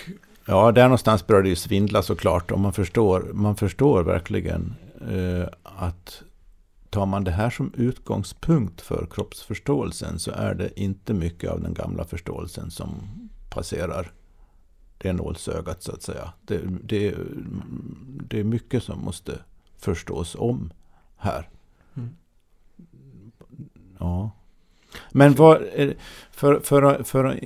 [0.50, 2.52] ja, där någonstans börjar det ju svindla såklart.
[2.52, 4.76] Och man förstår, man förstår verkligen
[5.12, 6.24] eh, att
[6.90, 11.74] tar man det här som utgångspunkt för kroppsförståelsen så är det inte mycket av den
[11.74, 12.90] gamla förståelsen som
[13.50, 14.12] passerar
[14.98, 16.34] det nålsögat så att säga.
[16.42, 17.16] Det, det,
[18.30, 19.40] det är mycket som måste
[19.78, 20.74] förstås om
[21.18, 21.50] här.
[21.96, 22.16] Mm.
[24.00, 24.32] Ja.
[25.12, 25.62] Men vad,
[26.32, 27.40] för, för, för,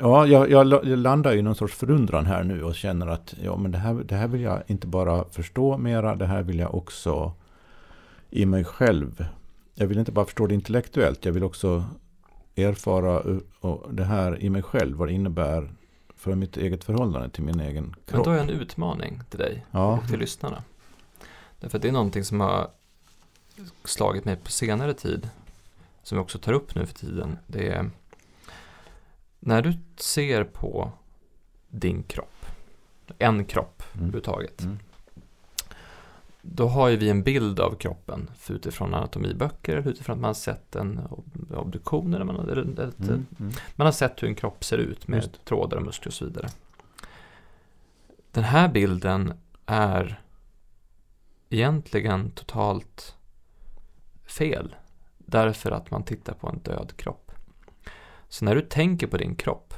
[0.00, 3.72] ja, jag, jag landar i någon sorts förundran här nu och känner att ja, men
[3.72, 7.32] det, här, det här vill jag inte bara förstå mera, det här vill jag också
[8.30, 9.24] i mig själv.
[9.74, 11.84] Jag vill inte bara förstå det intellektuellt, jag vill också
[12.56, 13.40] erfara
[13.90, 15.70] det här i mig själv, vad det innebär
[16.16, 18.12] för mitt eget förhållande till min egen kropp.
[18.12, 20.00] Men då har jag en utmaning till dig ja.
[20.02, 20.62] och till lyssnarna.
[21.60, 22.70] Därför att det är någonting som har
[23.84, 25.28] slagit mig på senare tid,
[26.02, 27.38] som jag också tar upp nu för tiden.
[27.46, 27.90] Det är
[29.40, 30.92] när du ser på
[31.68, 32.46] din kropp
[33.18, 33.98] en kropp Mm.
[34.04, 34.62] överhuvudtaget.
[34.62, 34.78] Mm.
[36.42, 40.34] Då har ju vi en bild av kroppen utifrån anatomiböcker eller utifrån att man har
[40.34, 43.26] sett en ob- obduktion eller man, har- eller ett, Mm.
[43.40, 43.52] Mm.
[43.76, 45.44] man har sett hur en kropp ser ut med Just.
[45.44, 46.48] trådar och muskler och så vidare.
[48.32, 49.32] Den här bilden
[49.66, 50.20] är
[51.50, 53.14] egentligen totalt
[54.26, 54.74] fel.
[55.30, 57.32] Därför att man tittar på en död kropp.
[58.28, 59.74] Så när du tänker på din kropp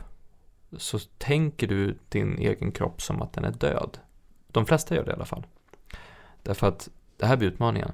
[0.76, 3.98] så tänker du din egen kropp som att den är död.
[4.48, 5.46] De flesta gör det i alla fall.
[6.42, 7.92] Därför att det här blir utmaningen.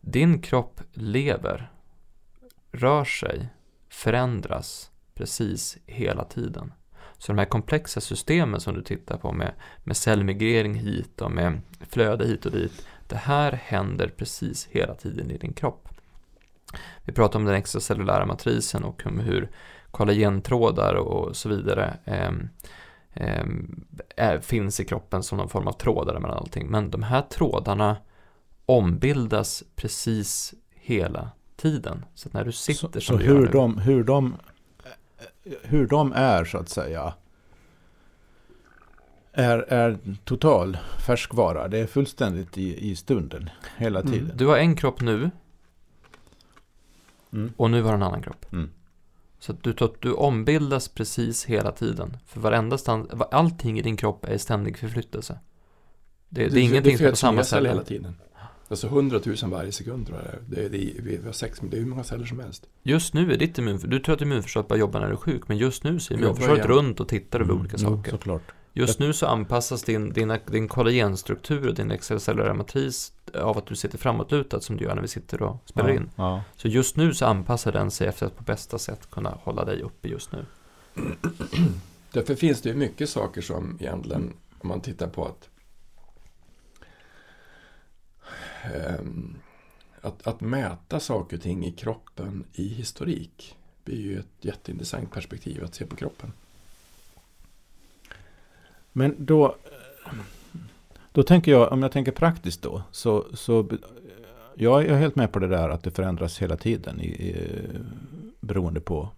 [0.00, 1.70] Din kropp lever,
[2.72, 3.48] rör sig,
[3.88, 6.72] förändras precis hela tiden.
[7.18, 9.52] Så de här komplexa systemen som du tittar på med,
[9.84, 12.86] med cellmigrering hit och med flöde hit och dit.
[13.08, 15.88] Det här händer precis hela tiden i din kropp.
[17.04, 19.50] Vi pratar om den extracellulära matrisen och om hur
[19.90, 22.48] kollagentrådar och så vidare ehm,
[24.16, 26.66] är, finns i kroppen som någon form av trådar mellan allting.
[26.66, 27.96] Men de här trådarna
[28.66, 32.04] ombildas precis hela tiden.
[32.14, 34.36] Så när du sitter Så, som så hur, nu, de, hur, de,
[35.62, 37.14] hur de är så att säga
[39.32, 41.68] är, är total färskvara.
[41.68, 44.24] Det är fullständigt i, i stunden hela tiden.
[44.24, 44.36] Mm.
[44.36, 45.30] Du har en kropp nu
[47.32, 47.52] Mm.
[47.56, 48.52] och nu har du en annan kropp.
[48.52, 48.70] Mm.
[49.38, 52.16] Så att du, du, du ombildas precis hela tiden.
[52.26, 55.38] För varenda stand, allting i din kropp är i ständig förflyttelse.
[56.28, 57.68] Det, det är ingenting som är på samma ställe.
[57.68, 58.14] hela tiden.
[58.68, 60.68] Alltså 100 000 varje sekund tror jag det är.
[60.68, 62.66] Det, är- det, vi har sex, det är hur många celler som helst.
[62.82, 65.48] Just nu är ditt immunförsvar, du tror att immunförsvaret bara jobbar när du är sjuk,
[65.48, 68.10] men just nu så är Jobbar immunförsvaret runt och tittar över olika jo, saker.
[68.10, 68.42] såklart.
[68.72, 73.76] Just nu så anpassas din, din, din kollagenstruktur och din extracellulära matris av att du
[73.76, 76.10] sitter framåtlutad som du gör när vi sitter och spelar ja, in.
[76.16, 76.42] Ja.
[76.56, 79.82] Så just nu så anpassar den sig efter att på bästa sätt kunna hålla dig
[79.82, 80.46] uppe just nu.
[82.12, 85.48] Därför finns det ju mycket saker som egentligen, om man tittar på att
[88.74, 89.36] ehm,
[90.00, 95.64] att, att mäta saker och ting i kroppen i historik blir ju ett jätteintressant perspektiv
[95.64, 96.32] att se på kroppen.
[98.92, 99.54] Men då,
[101.12, 103.68] då tänker jag, om jag tänker praktiskt då, så, så
[104.54, 107.36] jag är helt med på det där att det förändras hela tiden i, i,
[108.40, 109.08] beroende på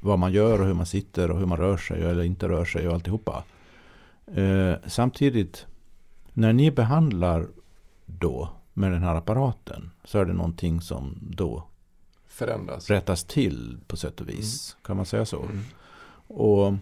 [0.00, 2.64] vad man gör och hur man sitter och hur man rör sig eller inte rör
[2.64, 3.44] sig och alltihopa.
[4.34, 5.66] Eh, samtidigt,
[6.32, 7.46] när ni behandlar
[8.06, 11.64] då med den här apparaten så är det någonting som då
[12.26, 12.90] Förändras.
[12.90, 14.76] rättas till på sätt och vis.
[14.82, 15.42] Kan man säga så?
[15.42, 15.64] Mm.
[16.26, 16.74] Och,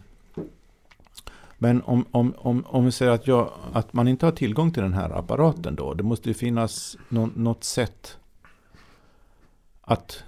[1.59, 4.83] men om, om, om, om vi säger att, jag, att man inte har tillgång till
[4.83, 5.95] den här apparaten då.
[5.95, 8.19] Det måste ju finnas nå, något sätt
[9.81, 10.25] att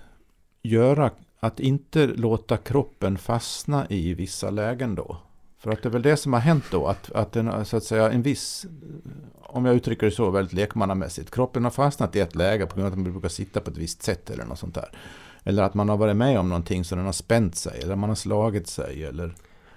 [0.63, 5.17] göra, att inte låta kroppen fastna i vissa lägen då.
[5.59, 7.85] För att det är väl det som har hänt då, att, att den, så att
[7.85, 8.67] säga, en viss,
[9.41, 12.87] om jag uttrycker det så väldigt lekmannamässigt, kroppen har fastnat i ett läge på grund
[12.87, 14.91] av att man brukar sitta på ett visst sätt eller något sånt där.
[15.45, 18.09] Eller att man har varit med om någonting så den har spänt sig, eller man
[18.09, 19.35] har slagit sig, eller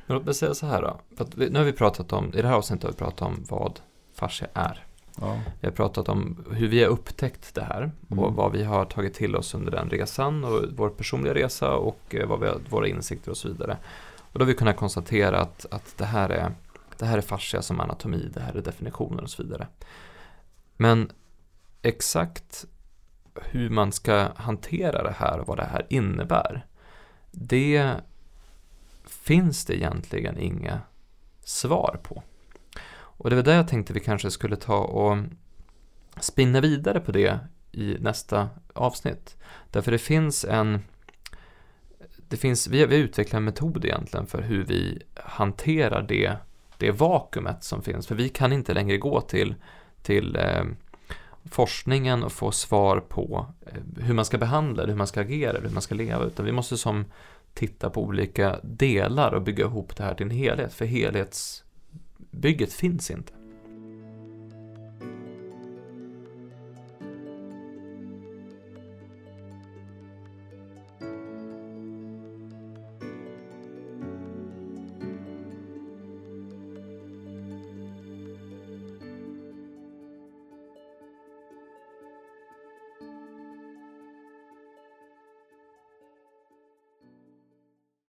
[0.08, 1.00] men låt mig säga så här då.
[1.18, 3.80] För nu har vi pratat om, i det här avsnittet har vi pratat om vad
[4.14, 4.86] fascia är.
[5.22, 5.40] Ja.
[5.62, 8.36] Vi har pratat om hur vi har upptäckt det här och Mm.
[8.36, 12.28] vad vi har tagit till oss under den resan och vår personliga resa och eh,
[12.28, 13.78] vad vi har, våra insikter och så vidare.
[14.18, 16.52] Och då har vi kunnat konstatera att, att det, här är,
[16.98, 19.68] det här är fascia som anatomi, det här är definitioner och så vidare.
[20.78, 21.12] Men
[21.82, 22.66] exakt
[23.36, 26.66] hur man ska hantera det här och vad det här innebär,
[27.32, 27.96] det
[29.24, 30.82] finns det egentligen inga
[31.44, 32.24] svar på.
[32.96, 35.18] Och det var där jag tänkte vi kanske skulle ta och
[36.20, 37.40] spinna vidare på det
[37.72, 39.38] i nästa avsnitt.
[39.72, 40.80] Därför det finns en
[42.30, 46.36] det finns, vi, har, vi har utvecklat en metod egentligen för hur vi hanterar det,
[46.78, 48.08] det vakuumet som finns.
[48.08, 49.56] För vi kan inte längre gå till,
[50.02, 50.64] till eh,
[51.52, 55.60] forskningen och få svar på eh, hur man ska behandla det, hur man ska agera,
[55.60, 56.26] hur man ska leva.
[56.26, 57.06] Utan vi måste som
[57.54, 60.74] titta på olika delar och bygga ihop det här till en helhet.
[60.74, 63.34] För helhetsbygget finns inte.